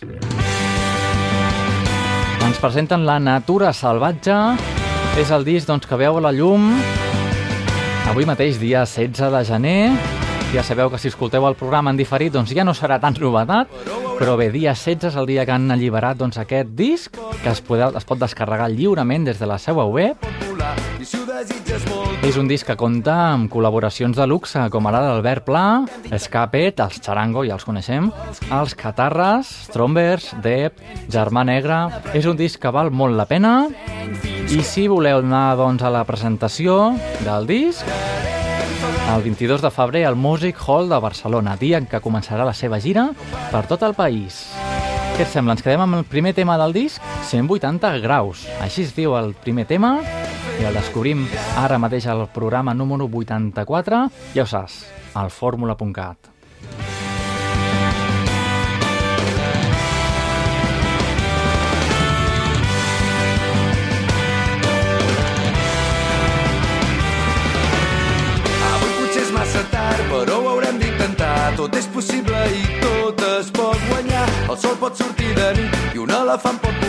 Ens 2.53 2.61
presenten 2.61 3.07
La 3.09 3.15
natura 3.17 3.71
salvatge. 3.73 4.35
És 5.17 5.31
el 5.33 5.47
disc 5.47 5.65
doncs, 5.65 5.87
que 5.89 5.97
veu 5.97 6.19
la 6.21 6.35
llum 6.37 6.67
avui 8.11 8.27
mateix, 8.29 8.59
dia 8.61 8.83
16 8.85 9.33
de 9.33 9.41
gener. 9.49 9.95
Ja 10.53 10.61
sabeu 10.61 10.91
que 10.93 11.01
si 11.01 11.09
escolteu 11.09 11.47
el 11.49 11.57
programa 11.57 11.95
en 11.95 11.97
diferit 11.97 12.35
doncs 12.35 12.53
ja 12.53 12.67
no 12.69 12.75
serà 12.77 12.99
tan 13.01 13.17
novetat, 13.17 13.73
però 14.19 14.37
bé, 14.37 14.51
dia 14.53 14.77
16 14.77 15.09
és 15.09 15.17
el 15.17 15.31
dia 15.33 15.47
que 15.49 15.57
han 15.57 15.73
alliberat 15.73 16.21
doncs, 16.21 16.37
aquest 16.45 16.77
disc, 16.77 17.17
que 17.41 17.55
es, 17.55 17.65
podeu, 17.65 17.97
es 17.97 18.05
pot 18.05 18.21
descarregar 18.21 18.69
lliurement 18.69 19.25
des 19.25 19.41
de 19.41 19.49
la 19.49 19.57
seva 19.57 19.89
web. 19.89 20.21
És 21.03 22.37
un 22.39 22.47
disc 22.47 22.69
que 22.69 22.77
compta 22.79 23.15
amb 23.33 23.49
col·laboracions 23.51 24.15
de 24.15 24.27
luxe, 24.31 24.61
com 24.71 24.87
ara 24.87 25.01
l'Albert 25.03 25.43
Pla, 25.49 25.65
Escapet, 26.15 26.79
els 26.85 27.01
Charango, 27.03 27.43
ja 27.43 27.57
els 27.57 27.67
coneixem, 27.67 28.07
els 28.55 28.77
Catarres, 28.79 29.51
Strombers, 29.67 30.31
Depp, 30.45 30.79
Germà 31.11 31.43
Negre... 31.49 31.81
És 32.15 32.29
un 32.31 32.39
disc 32.39 32.61
que 32.63 32.71
val 32.71 32.93
molt 32.95 33.19
la 33.19 33.27
pena 33.27 33.53
i 34.53 34.61
si 34.63 34.87
voleu 34.87 35.23
anar 35.25 35.57
doncs, 35.59 35.83
a 35.83 35.91
la 35.91 36.05
presentació 36.07 36.93
del 37.27 37.49
disc, 37.51 37.83
el 39.11 39.27
22 39.27 39.65
de 39.65 39.71
febrer 39.75 40.05
al 40.07 40.15
Music 40.15 40.61
Hall 40.67 40.93
de 40.93 41.03
Barcelona, 41.03 41.57
dia 41.59 41.83
en 41.83 41.91
què 41.91 41.99
començarà 42.05 42.47
la 42.47 42.55
seva 42.55 42.79
gira 42.79 43.09
per 43.51 43.67
tot 43.67 43.83
el 43.83 43.99
país. 43.99 44.45
Què 45.17 45.27
et 45.27 45.33
sembla? 45.33 45.59
Ens 45.59 45.65
quedem 45.65 45.83
amb 45.83 45.99
el 45.99 46.07
primer 46.09 46.33
tema 46.39 46.55
del 46.61 46.73
disc? 46.73 47.03
180 47.29 47.99
graus. 48.05 48.47
Així 48.65 48.87
es 48.87 48.95
diu 48.97 49.19
el 49.19 49.35
primer 49.43 49.67
tema 49.69 49.99
i 50.63 50.67
el 50.69 50.77
descobrim 50.79 51.25
ara 51.59 51.79
mateix 51.83 52.05
al 52.07 52.29
programa 52.31 52.71
número 52.75 53.09
84, 53.11 54.03
ja 54.37 54.45
ho 54.45 54.47
saps, 54.47 54.85
al 55.19 55.31
fórmula.cat. 55.31 56.31
Tard, 69.73 70.01
però 70.11 70.39
ho 70.41 70.49
haurem 70.49 70.79
d'intentar. 70.81 71.53
Tot 71.59 71.77
és 71.79 71.87
possible 71.95 72.41
i 72.57 72.65
tot 72.83 73.23
es 73.29 73.51
pot 73.55 73.79
guanyar. 73.91 74.27
El 74.49 74.59
sol 74.59 74.79
pot 74.81 74.97
sortir 74.99 75.35
de 75.39 75.51
nit 75.61 75.95
i 75.95 76.03
un 76.03 76.11
elefant 76.19 76.59
pot. 76.65 76.82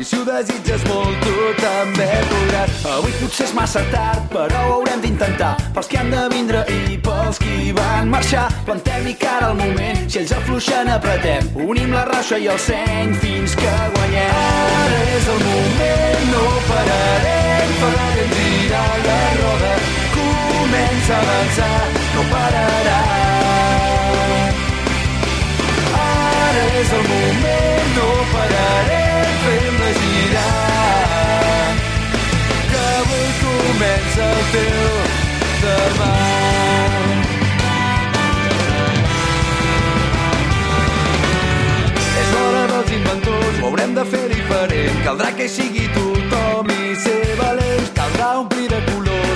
I 0.00 0.04
si 0.04 0.16
ho 0.16 0.22
desitges 0.24 0.80
molt, 0.88 1.16
tu 1.20 1.32
també 1.60 2.06
podràs. 2.30 2.76
Avui 2.88 3.12
potser 3.20 3.44
és 3.44 3.50
massa 3.52 3.82
tard, 3.92 4.22
però 4.32 4.60
ho 4.64 4.70
haurem 4.78 5.02
d'intentar. 5.02 5.50
Pels 5.76 5.90
que 5.92 5.98
han 6.00 6.08
de 6.08 6.22
vindre 6.32 6.62
i 6.72 6.96
pels 7.04 7.36
qui 7.42 7.68
van 7.76 8.08
marxar. 8.08 8.46
Plantem-hi 8.64 9.12
cara 9.20 9.50
al 9.50 9.58
moment, 9.58 10.00
si 10.08 10.22
ells 10.22 10.32
afluixen 10.38 10.88
apretem. 10.94 11.50
Unim 11.66 11.92
la 11.92 12.06
raixa 12.08 12.38
i 12.40 12.48
el 12.48 12.56
seny 12.64 13.12
fins 13.20 13.58
que 13.60 13.74
guanyem. 13.98 14.32
Ara 14.78 15.02
és 15.18 15.28
el 15.34 15.44
moment, 15.50 16.24
no 16.32 16.46
pararem, 16.70 17.76
farem 17.82 18.32
girar 18.38 18.88
la 19.04 19.20
roda. 19.42 19.76
Comença 20.16 21.18
a 21.18 21.20
avançar, 21.26 21.76
no 22.14 22.26
pararà. 22.32 22.98
Ara 26.00 26.66
és 26.80 26.98
el 27.02 27.06
moment, 27.12 27.96
no 28.00 28.10
pararem, 28.32 29.09
comença 33.80 34.24
el 34.36 34.42
teu 34.52 34.88
demà. 35.62 36.10
És 42.20 42.28
l'hora 42.34 42.66
dels 42.74 42.94
inventors, 42.98 43.58
ho 43.62 43.66
haurem 43.70 43.96
de 43.96 44.06
fer 44.12 44.24
diferent. 44.36 45.02
Caldrà 45.08 45.32
que 45.40 45.48
sigui 45.48 45.88
tothom 45.88 46.09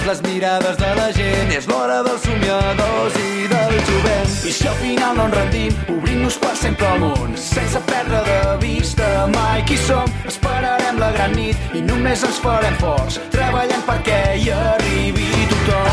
colors 0.04 0.20
les 0.22 0.32
mirades 0.32 0.76
de 0.76 0.94
la 0.96 1.12
gent. 1.12 1.50
És 1.52 1.66
l'hora 1.66 2.02
dels 2.02 2.22
somiadors 2.22 3.16
i 3.16 3.46
del 3.48 3.74
jovent. 3.88 4.32
I 4.44 4.52
si 4.52 4.66
al 4.68 4.76
final 4.80 5.16
no 5.16 5.26
ens 5.26 5.36
rendim, 5.36 5.76
obrim-nos 5.96 6.36
per 6.38 6.54
sempre 6.56 6.86
al 6.86 7.00
món. 7.00 7.36
Sense 7.36 7.80
perdre 7.88 8.20
de 8.28 8.40
vista 8.64 9.26
mai 9.34 9.64
qui 9.64 9.76
som. 9.76 10.04
Esperarem 10.28 10.98
la 10.98 11.10
gran 11.16 11.32
nit 11.36 11.56
i 11.74 11.82
només 11.82 12.24
ens 12.24 12.40
farem 12.44 12.76
forts. 12.82 13.20
Treballant 13.32 13.84
perquè 13.88 14.20
hi 14.40 14.50
arribi 14.50 15.30
tothom. 15.52 15.88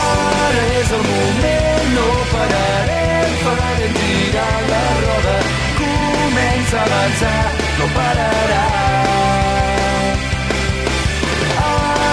Ara 0.48 0.66
és 0.82 0.92
el 0.98 1.08
moment, 1.12 1.96
no 1.96 2.10
pararem. 2.34 3.40
Farem 3.46 3.96
girar 4.02 4.52
la 4.74 4.84
roda. 5.06 5.40
Comença 5.80 6.84
a 6.84 6.86
avançar, 6.90 7.40
no 7.80 7.90
pararà. 7.96 9.51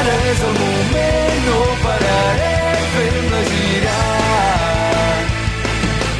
Ara 0.09 0.25
és 0.25 0.39
el 0.41 0.55
moment, 0.57 1.41
no 1.47 1.57
pararem, 1.83 2.85
fem-la 2.95 3.41
girar. 3.49 5.19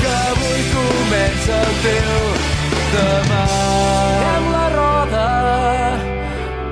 Que 0.01 0.11
avui 0.33 0.67
comença 0.75 1.55
el 1.61 1.73
teu 1.85 2.27
demà. 2.93 3.41
Fem 4.25 4.51
la 4.53 4.67
roda, 4.75 5.25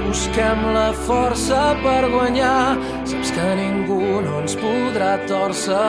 busquem 0.03 0.61
la 0.77 0.91
força 1.07 1.63
per 1.81 2.03
guanyar. 2.13 2.77
Saps 3.09 3.33
que 3.39 3.49
ningú 3.63 4.21
no 4.27 4.43
ens 4.43 4.59
podrà 4.61 5.17
torcer. 5.25 5.81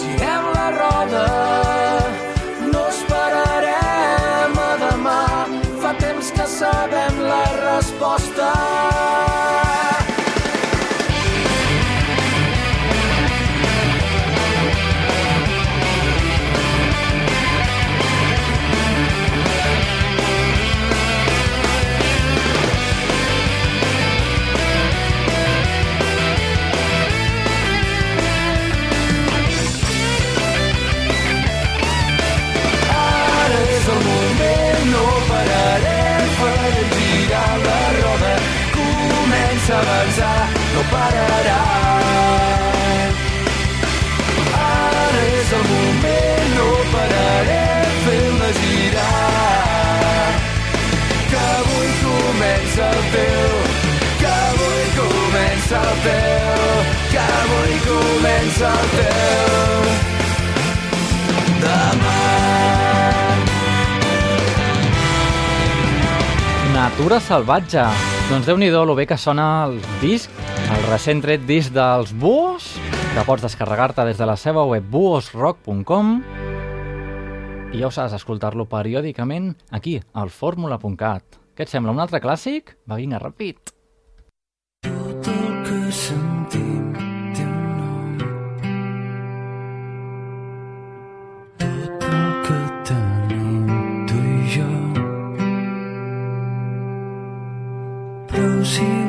Girem 0.00 0.48
la 0.56 0.68
roda, 0.80 1.26
resposta. 8.04 8.93
Pararà. 40.92 41.60
Ara 44.60 45.22
és 45.40 45.52
el 45.58 45.64
moment, 45.70 46.48
no 46.56 46.68
pararem, 46.92 47.92
fem-la 48.06 48.50
girar. 48.60 49.10
Que 51.30 51.42
avui 51.58 51.90
comença 52.04 52.84
el 52.90 53.02
teu, 53.16 53.52
que 54.22 54.32
avui 54.32 54.84
comença 55.00 55.82
el 55.82 55.96
teu, 56.08 56.64
que 57.12 57.22
avui 57.26 57.74
comença 57.90 58.72
el 58.72 58.88
teu. 58.98 59.74
Demà. 61.64 62.18
Natura 66.74 67.20
salvatge. 67.20 67.84
Doncs 68.28 68.46
déu 68.48 68.56
nhi 68.58 68.70
lo 68.70 68.94
bé 68.94 69.06
que 69.06 69.16
sona 69.16 69.64
el 69.66 69.80
disc, 70.00 70.28
el 70.28 70.43
recent 70.94 71.24
tret 71.24 71.42
disc 71.42 71.72
dels 71.74 72.12
Buos, 72.14 72.68
que 73.16 73.22
pots 73.26 73.42
descarregar-te 73.42 74.04
des 74.06 74.14
de 74.20 74.26
la 74.30 74.36
seva 74.38 74.62
web 74.62 74.84
buosrock.com 74.92 76.10
i 77.74 77.80
ja 77.80 77.88
ho 77.88 77.90
saps, 77.90 78.14
escoltar-lo 78.14 78.68
periòdicament 78.70 79.56
aquí, 79.74 79.96
al 80.14 80.30
fórmula.cat. 80.30 81.40
Què 81.58 81.66
et 81.66 81.72
sembla, 81.72 81.90
un 81.90 81.98
altre 81.98 82.20
clàssic? 82.22 82.76
Va, 82.86 83.00
vinga, 83.00 83.18
ràpid. 83.18 83.74
Tot 84.86 85.30
el 85.32 85.56
que 85.66 85.80
sentim 85.98 86.92
té 87.34 87.42
un 87.42 87.74
nom. 87.80 88.14
Tot 91.58 92.06
el 92.10 92.28
que 92.46 92.60
tenim 92.92 94.06
tu 94.12 94.20
i 94.22 94.46
jo. 94.54 94.70
Però 98.30 98.62
si 98.62 99.03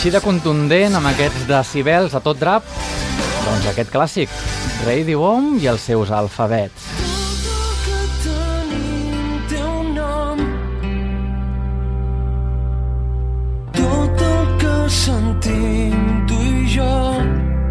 Així 0.00 0.14
de 0.14 0.20
contundent 0.24 0.94
amb 0.96 1.10
aquests 1.10 1.42
decibels 1.44 2.14
a 2.16 2.22
tot 2.24 2.38
drap, 2.40 2.64
doncs 3.44 3.66
aquest 3.68 3.90
clàssic, 3.92 4.30
Radio 4.86 5.18
Bomb 5.20 5.58
i 5.60 5.68
els 5.68 5.82
seus 5.84 6.08
alfabets. 6.08 6.86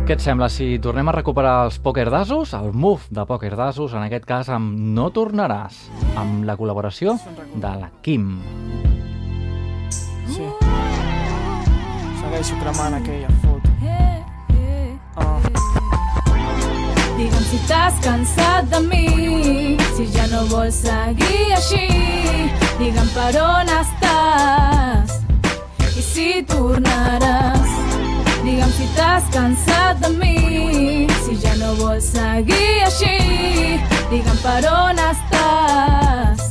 Què 0.05 0.13
et 0.13 0.21
sembla 0.21 0.51
si 0.53 0.77
tornem 0.85 1.09
a 1.09 1.17
recuperar 1.17 1.55
els 1.63 1.81
Poker 1.81 2.11
Dasos, 2.13 2.53
el 2.53 2.69
move 2.77 3.09
de 3.09 3.25
Poker 3.25 3.55
Dasos, 3.57 3.97
en 3.97 4.05
aquest 4.05 4.29
cas 4.29 4.53
amb 4.53 4.77
No 4.77 5.09
tornaràs, 5.17 5.81
amb 6.13 6.45
la 6.45 6.59
col·laboració 6.61 7.17
de 7.57 7.73
la 7.73 7.89
Kim. 8.05 8.35
Segueixo 12.29 12.55
cremant 12.61 12.93
aquella 12.93 13.27
foto. 13.41 13.69
Ah. 15.15 15.39
Digue'm 17.17 17.45
si 17.49 17.57
t'has 17.67 17.95
cansat 18.03 18.67
de 18.69 18.79
mi, 18.85 19.77
si 19.95 20.05
ja 20.13 20.27
no 20.29 20.43
vols 20.51 20.75
seguir 20.83 21.47
així. 21.55 21.87
Digue'm 22.77 23.09
per 23.15 23.33
on 23.41 23.71
estàs 23.79 25.15
i 25.97 26.03
si 26.05 26.27
tornaràs. 26.51 27.71
Digue'm 28.43 28.75
si 28.77 28.85
t'has 28.93 29.25
cansat 29.33 29.97
de 30.03 30.11
mi, 30.19 31.07
si 31.23 31.33
ja 31.41 31.55
no 31.57 31.73
vols 31.81 32.11
seguir 32.13 32.83
així. 32.91 33.15
Digue'm 34.11 34.37
per 34.43 34.61
on 34.69 35.01
estàs 35.07 36.45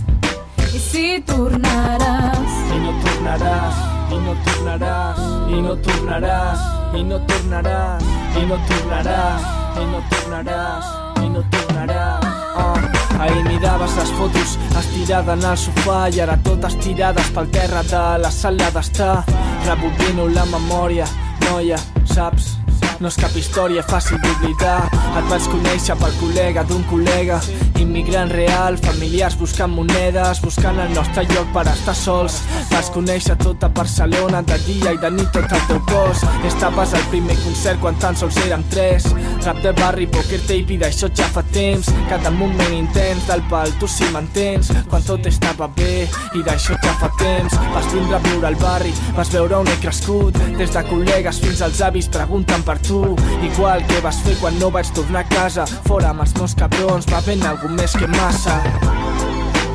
i 0.74 0.82
si 0.88 1.06
tornaràs. 1.30 2.58
I 2.74 2.82
no 2.82 2.96
tornaràs, 3.06 3.78
i 4.08 4.18
no 4.24 4.34
tornaràs, 4.44 5.18
i 5.52 5.60
no 5.62 5.74
tornaràs, 5.84 6.62
i 6.96 7.02
no 7.04 7.18
tornaràs, 7.28 8.06
i 8.40 8.44
no 8.48 8.58
tornaràs, 8.70 9.48
i 9.76 9.84
no 9.92 10.00
tornaràs, 10.12 10.92
i 11.22 11.28
no 11.34 11.42
tornaràs. 11.52 12.28
Ah, 12.58 13.24
ahir 13.24 13.44
miraves 13.46 13.96
les 14.00 14.12
fotos 14.18 14.56
estirada 14.80 15.36
en 15.36 15.44
el 15.50 15.58
sofà 15.60 15.98
i 16.14 16.22
ara 16.24 16.38
totes 16.46 16.78
tirades 16.82 17.30
pel 17.36 17.50
terra 17.54 17.84
de 17.92 18.04
la 18.24 18.30
sala 18.34 18.70
d'estar. 18.74 19.24
Rebobino 19.66 20.28
la 20.32 20.46
memòria, 20.54 21.06
noia, 21.46 21.78
saps? 22.14 22.56
No 22.98 23.06
és 23.06 23.16
cap 23.20 23.34
història 23.38 23.84
fàcil 23.86 24.18
d'oblidar. 24.22 24.78
Et 25.18 25.26
vaig 25.30 25.44
conèixer 25.52 25.94
pel 26.00 26.14
col·lega 26.18 26.64
d'un 26.66 26.82
col·lega. 26.90 27.38
Immigrant 27.78 28.32
real, 28.34 28.76
familiars 28.82 29.36
buscant 29.38 29.70
monedes 29.70 30.40
Buscant 30.42 30.80
el 30.82 30.90
nostre 30.96 31.22
lloc 31.30 31.52
per 31.54 31.64
estar 31.70 31.94
sols. 31.94 32.40
Vas 32.72 32.90
conèixer 32.94 33.36
tota 33.38 33.68
Barcelona 33.70 34.42
de 34.42 34.58
dia 34.66 34.96
i 34.96 34.98
de 34.98 35.10
nit 35.14 35.30
tot 35.34 35.46
el 35.46 35.62
teu 35.70 35.78
cos. 35.90 36.24
Estaves 36.48 36.94
al 36.98 37.06
primer 37.12 37.36
concert 37.44 37.78
quan 37.84 37.98
tan 38.02 38.18
sols 38.18 38.38
érem 38.44 38.64
tres. 38.72 39.06
Rap 39.46 39.62
de 39.62 39.72
barri, 39.78 40.08
poker 40.10 40.42
tape 40.48 40.74
i 40.74 40.80
d'això 40.82 41.12
ja 41.14 41.30
fa 41.30 41.44
temps. 41.54 41.92
Cada 42.10 42.34
moment 42.34 42.74
intens 42.74 43.30
del 43.30 43.46
pal, 43.52 43.70
tu 43.78 43.86
si 43.86 44.10
m'entens. 44.10 44.72
Quan 44.90 45.06
tot 45.06 45.30
estava 45.30 45.70
bé 45.78 46.08
i 46.34 46.42
d'això 46.42 46.74
ja 46.82 46.96
fa 46.98 47.12
temps. 47.22 47.54
Vas 47.76 47.92
vindre 47.94 48.18
a 48.18 48.22
viure 48.26 48.50
al 48.50 48.58
barri, 48.58 48.92
vas 49.14 49.30
veure 49.30 49.60
on 49.62 49.70
he 49.70 49.78
crescut 49.82 50.36
Des 50.58 50.70
de 50.74 50.82
col·legues 50.88 51.38
fins 51.42 51.60
als 51.62 51.80
avis 51.84 52.08
pregunten 52.10 52.64
per 52.66 52.78
tu 52.82 52.87
Igual 52.88 53.84
que 53.86 54.00
vas 54.00 54.20
fer 54.24 54.36
quan 54.40 54.58
no 54.58 54.70
vaig 54.70 54.88
tornar 54.96 55.26
a 55.26 55.28
casa 55.28 55.66
Fora 55.86 56.14
amb 56.14 56.24
els 56.24 56.34
meus 56.38 56.54
cabrons, 56.56 57.08
va 57.12 57.20
ben 57.26 57.44
algú 57.44 57.68
més 57.68 57.92
que 57.92 58.08
massa 58.16 58.56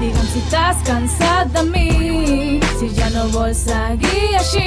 Digue'm 0.04 0.26
si 0.28 0.42
t'has 0.52 0.80
cansat 0.84 1.52
de 1.54 1.62
mi, 1.64 2.60
si 2.76 2.90
ja 2.92 3.08
no 3.14 3.22
vols 3.32 3.62
seguir 3.70 4.34
així. 4.36 4.66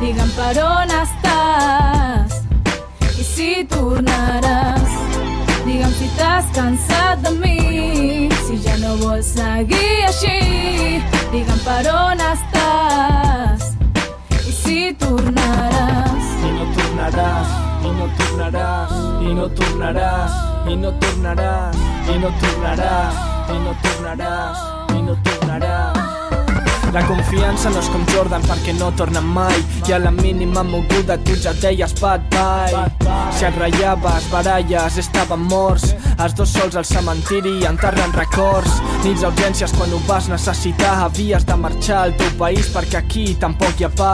Digue'm 0.00 0.32
per 0.34 0.56
on 0.64 0.90
estàs 0.96 2.40
i 3.22 3.26
si 3.28 3.50
tornaràs. 3.70 4.96
Digue'm 5.62 5.94
si 5.94 6.10
t'has 6.18 6.50
cansat 6.56 7.22
de 7.22 7.34
mi, 7.36 7.58
si 8.48 8.58
ja 8.66 8.74
no 8.82 8.96
vols 9.04 9.30
seguir 9.36 10.08
així. 10.08 10.38
Digue'm 11.30 11.62
per 11.68 11.84
on 11.92 12.24
estàs 12.32 13.68
i 14.42 14.56
si 14.58 14.80
tornaràs. 15.04 16.11
I 16.52 16.54
no 16.54 16.64
tornaràs, 16.76 17.52
i 17.88 17.90
no 17.96 18.06
tornaràs, 18.18 18.92
i 19.24 19.32
no 19.38 19.46
tornaràs, 19.56 20.34
i 20.68 20.76
no 20.76 20.90
tornaràs, 21.00 21.80
i 22.12 22.18
no 22.20 22.32
tornaràs, 22.44 23.20
i 23.48 23.60
no 23.64 23.76
tornaràs, 23.84 24.66
i 24.92 25.06
no 25.06 25.16
tornaràs. 25.24 26.21
La 26.92 27.00
confiança 27.08 27.70
no 27.72 27.80
és 27.80 27.86
com 27.88 28.02
Jordan 28.12 28.42
perquè 28.44 28.74
no 28.76 28.90
tornen 28.92 29.24
mai. 29.24 29.54
I 29.88 29.94
a 29.96 29.98
la 30.02 30.10
mínima 30.12 30.60
moguda 30.62 31.16
tu 31.24 31.32
ja 31.40 31.54
deies 31.56 31.94
bad 32.02 32.26
bye. 32.34 32.82
Si 33.32 33.46
et 33.48 33.56
rallaves, 33.56 34.28
baralles, 34.28 34.98
estaven 35.00 35.40
morts. 35.48 35.94
Els 36.20 36.36
dos 36.36 36.52
sols 36.52 36.76
al 36.76 36.84
cementiri 36.84 37.62
enterren 37.64 38.12
records. 38.12 38.76
Nits 39.06 39.24
a 39.24 39.30
urgències 39.32 39.72
quan 39.78 39.94
ho 39.96 40.02
vas 40.04 40.28
necessitar. 40.28 40.98
Havies 41.06 41.48
de 41.48 41.56
marxar 41.56 42.02
al 42.02 42.16
teu 42.20 42.36
país 42.36 42.68
perquè 42.74 43.00
aquí 43.00 43.26
tampoc 43.40 43.80
hi 43.80 43.88
ha 43.88 43.92
pa. 43.96 44.12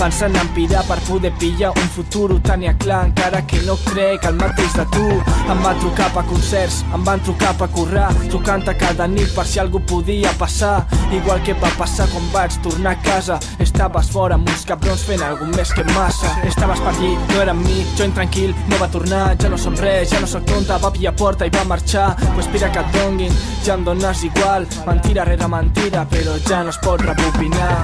Pensant 0.00 0.34
en 0.40 0.48
pirar 0.56 0.82
per 0.88 0.98
poder 1.06 1.30
pillar 1.38 1.70
un 1.76 1.92
futur 1.92 2.32
ho 2.34 2.40
tenia 2.42 2.72
clar 2.80 3.04
encara 3.10 3.44
que 3.46 3.60
no 3.68 3.76
crec 3.84 4.24
el 4.26 4.40
mateix 4.40 4.72
de 4.80 4.88
tu. 4.96 5.04
Em 5.52 5.60
va 5.62 5.76
trucar 5.78 6.08
pa 6.16 6.24
concerts, 6.26 6.80
em 6.96 7.04
van 7.06 7.22
trucar 7.22 7.52
pa 7.60 7.68
currar 7.68 8.08
trucant 8.30 8.64
a 8.68 8.74
cada 8.80 9.06
nit 9.06 9.30
per 9.36 9.46
si 9.46 9.60
algú 9.62 9.84
podia 9.84 10.32
passar. 10.40 10.86
Igual 11.12 11.44
que 11.44 11.54
va 11.60 11.70
passar 11.78 12.08
quan 12.14 12.30
vaig 12.32 12.56
tornar 12.62 12.94
a 12.94 13.02
casa. 13.02 13.38
Estaves 13.58 14.10
fora 14.14 14.38
amb 14.38 14.48
uns 14.48 14.64
cabrons 14.68 15.02
fent 15.08 15.22
algun 15.26 15.50
més 15.56 15.72
que 15.74 15.84
massa. 15.90 16.30
Estaves 16.46 16.80
per 16.84 16.92
allí, 16.94 17.12
no 17.32 17.40
era 17.42 17.54
amb 17.56 17.66
mi, 17.66 17.82
jo 17.98 18.06
intranquil. 18.06 18.54
No 18.70 18.78
va 18.80 18.88
tornar, 18.92 19.24
ja 19.40 19.50
no 19.50 19.58
som 19.58 19.74
res, 19.80 20.12
ja 20.12 20.22
no 20.22 20.30
soc 20.30 20.46
tonta. 20.48 20.78
Va 20.82 20.92
pillar 20.94 21.14
porta 21.18 21.48
i 21.48 21.52
va 21.54 21.64
marxar. 21.68 22.12
Pues 22.36 22.48
mira 22.54 22.70
que 22.70 22.84
et 22.84 22.94
donguin, 22.98 23.34
ja 23.66 23.74
em 23.74 23.84
dones 23.84 24.24
igual. 24.30 24.68
Mentira 24.86 25.26
rere 25.26 25.48
mentira, 25.48 26.06
però 26.10 26.38
ja 26.48 26.62
no 26.62 26.70
es 26.70 26.78
pot 26.84 27.02
rebobinar. 27.02 27.82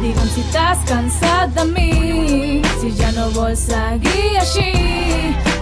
Digue'm 0.00 0.28
si 0.28 0.42
t'has 0.52 0.82
cansat 0.88 1.54
de 1.56 1.64
mi, 1.70 2.62
si 2.80 2.92
ja 2.98 3.10
no 3.16 3.30
vols 3.36 3.66
seguir 3.68 4.36
així. 4.42 4.72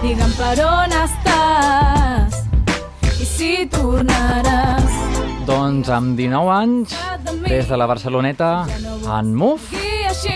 Digue'm 0.03 0.33
per 0.39 0.57
on 0.63 0.95
estàs 1.03 2.43
i 3.19 3.25
si 3.25 3.53
tornaràs. 3.71 4.84
Doncs 5.45 5.91
amb 5.93 6.17
19 6.17 6.49
anys, 6.49 6.93
des 7.45 7.67
de 7.69 7.77
la 7.77 7.85
Barceloneta, 7.85 8.65
en 9.13 9.27
Move, 9.37 9.77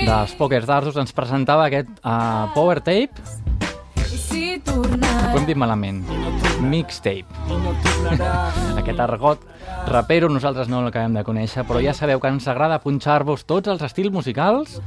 dels 0.06 0.36
Pokers 0.38 0.68
d'Arsos, 0.70 1.00
ens 1.02 1.16
presentava 1.18 1.66
aquest 1.66 1.90
uh, 2.04 2.46
Power 2.54 2.78
Tape. 2.78 3.18
Ho 4.70 5.38
hem 5.40 5.48
dit 5.48 5.58
malament. 5.58 6.04
Mixtape. 6.62 7.26
Aquest 8.78 9.02
argot 9.02 9.42
rapero 9.90 10.30
nosaltres 10.30 10.70
no 10.70 10.84
l'acabem 10.86 11.18
de 11.18 11.26
conèixer, 11.26 11.66
però 11.66 11.82
ja 11.82 11.96
sabeu 11.98 12.22
que 12.22 12.30
ens 12.30 12.46
agrada 12.52 12.78
punxar-vos 12.84 13.48
tots 13.50 13.72
els 13.74 13.82
estils 13.86 14.14
musicals. 14.14 14.78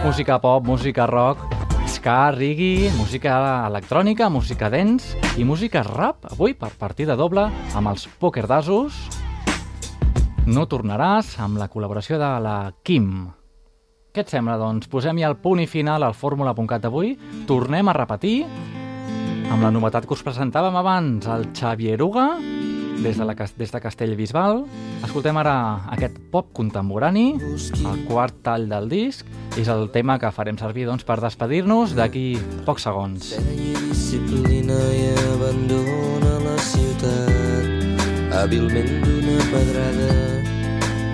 Música 0.00 0.40
pop, 0.40 0.64
música 0.64 1.04
rock, 1.10 1.44
ska, 1.90 2.32
reggae, 2.32 2.90
música 2.96 3.36
electrònica, 3.68 4.30
música 4.32 4.72
dance 4.72 5.20
i 5.36 5.44
música 5.44 5.84
rap, 5.84 6.24
avui 6.32 6.56
per 6.56 6.72
partida 6.80 7.16
doble 7.16 7.50
amb 7.76 7.92
els 7.92 8.08
Poker 8.20 8.48
d'Asos. 8.48 9.15
No 10.46 10.62
tornaràs 10.70 11.32
amb 11.42 11.58
la 11.58 11.66
col·laboració 11.66 12.20
de 12.22 12.28
la 12.38 12.70
Kim. 12.86 13.26
Què 14.14 14.22
et 14.22 14.30
sembla, 14.30 14.54
doncs? 14.60 14.86
Posem 14.86 15.18
ja 15.18 15.26
el 15.26 15.34
punt 15.42 15.58
i 15.58 15.66
final 15.66 16.06
al 16.06 16.14
fórmula.cat 16.14 16.84
d'avui. 16.84 17.16
Tornem 17.48 17.90
a 17.90 17.94
repetir 17.96 18.44
amb 19.50 19.58
la 19.62 19.72
novetat 19.74 20.06
que 20.06 20.14
us 20.14 20.22
presentàvem 20.22 20.78
abans, 20.78 21.26
el 21.26 21.48
Xavier 21.50 21.98
Uga, 22.02 22.28
des 23.02 23.18
de, 23.18 23.26
la, 23.26 23.34
des 23.34 23.74
de 23.74 23.80
Castellbisbal. 23.82 24.62
Escoltem 25.02 25.36
ara 25.42 25.56
aquest 25.96 26.16
pop 26.30 26.52
contemporani, 26.54 27.26
el 27.42 28.06
quart 28.06 28.38
tall 28.46 28.68
del 28.70 28.86
disc, 28.88 29.26
és 29.58 29.66
el 29.66 29.90
tema 29.90 30.20
que 30.22 30.30
farem 30.30 30.62
servir 30.62 30.86
doncs, 30.86 31.02
per 31.02 31.18
despedir-nos 31.26 31.98
d'aquí 31.98 32.36
pocs 32.68 32.86
segons. 32.86 33.34
disciplina 33.50 34.78
i 34.94 35.10
abandona 35.34 36.38
la 36.46 36.56
ciutat 36.70 38.32
hàbilment 38.36 38.94
d'una 39.02 39.50
pedrada 39.50 40.35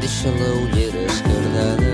deixa 0.03 0.31
la 0.31 0.49
ullera 0.61 1.03
escardada 1.07 1.93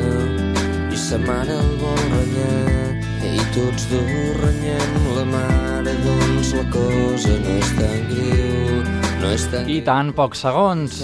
i 0.95 0.97
sa 0.97 1.19
mare 1.27 1.57
el 1.65 1.75
vol 1.83 2.01
renyar. 2.15 2.87
I 3.29 3.45
tots 3.57 3.85
dos 3.91 4.15
renyem 4.41 4.97
la 5.19 5.27
mare 5.35 5.97
doncs 6.07 6.55
la 6.57 6.65
cosa 6.79 7.37
no 7.43 7.59
és 7.59 7.75
tan 7.81 8.09
greu 8.15 8.98
no 9.21 9.31
tan 9.51 9.71
I 9.71 9.81
tan 9.83 10.13
pocs 10.15 10.45
segons. 10.45 11.01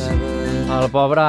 El 0.75 0.87
pobre 0.91 1.23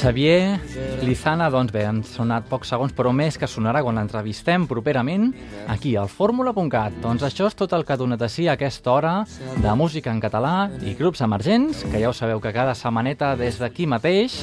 Xavier 0.00 0.58
Lizana, 1.04 1.48
doncs 1.52 1.72
bé, 1.74 1.82
han 1.88 2.00
sonat 2.06 2.46
pocs 2.50 2.70
segons, 2.72 2.94
però 2.96 3.12
més 3.14 3.36
que 3.40 3.48
sonarà 3.50 3.82
quan 3.84 3.98
l'entrevistem 3.98 4.66
properament 4.70 5.30
aquí, 5.72 5.96
al 5.96 6.10
fórmula.cat. 6.12 7.00
Doncs 7.02 7.24
això 7.26 7.48
és 7.50 7.58
tot 7.58 7.74
el 7.76 7.84
que 7.84 7.94
ha 7.94 8.00
donat 8.00 8.22
a 8.22 8.30
si 8.30 8.46
aquesta 8.48 8.92
hora 8.92 9.14
de 9.56 9.74
música 9.76 10.12
en 10.12 10.22
català 10.22 10.70
i 10.84 10.94
grups 10.98 11.24
emergents, 11.26 11.84
que 11.90 12.00
ja 12.02 12.12
ho 12.12 12.16
sabeu 12.16 12.40
que 12.40 12.54
cada 12.54 12.76
setmaneta 12.78 13.34
des 13.40 13.58
d'aquí 13.60 13.88
mateix, 13.90 14.40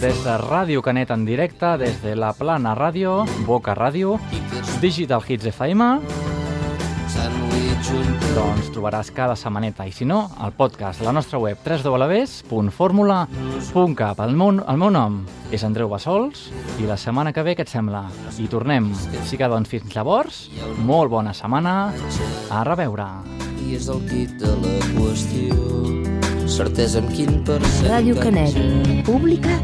des 0.00 0.24
de 0.24 0.38
Ràdio 0.44 0.84
Canet 0.84 1.12
en 1.14 1.26
directe, 1.28 1.76
des 1.82 2.00
de 2.04 2.14
la 2.16 2.32
Plana 2.36 2.76
Ràdio, 2.78 3.24
Boca 3.46 3.74
Ràdio, 3.74 4.18
Digital 4.80 5.24
Hits 5.26 5.50
FM. 5.54 6.27
Doncs 8.34 8.72
trobaràs 8.74 9.10
cada 9.14 9.36
setmaneta 9.38 9.86
i 9.88 9.92
si 9.94 10.04
no, 10.06 10.30
el 10.44 10.52
podcast 10.58 11.00
la 11.02 11.12
nostra 11.16 11.38
web 11.42 11.56
www.formula.cap 11.64 14.20
el, 14.24 14.32
meu, 14.38 14.48
el 14.62 14.76
meu 14.78 14.90
nom 14.94 15.12
és 15.50 15.64
Andreu 15.66 15.88
Bassols 15.90 16.38
i 16.78 16.82
la 16.86 16.96
setmana 17.00 17.32
que 17.34 17.42
ve 17.46 17.52
què 17.58 17.64
et 17.66 17.72
sembla? 17.72 18.02
I 18.38 18.46
tornem. 18.52 18.84
Així 19.22 19.36
que 19.40 19.48
doncs 19.50 19.70
fins 19.72 19.94
llavors, 19.96 20.34
molt 20.84 21.10
bona 21.10 21.32
setmana, 21.34 21.74
a 22.52 22.64
reveure. 22.68 23.08
I 23.64 23.66
és 23.80 23.86
el 23.90 24.00
kit 24.10 24.30
de 24.42 24.52
la 24.62 24.76
qüestió. 24.92 25.54
Certesa 26.48 26.98
amb 27.02 27.10
quin 27.12 27.32
percent... 27.48 27.90
Ràdio 27.90 28.14
Canari, 28.20 28.66
pública 29.08 29.52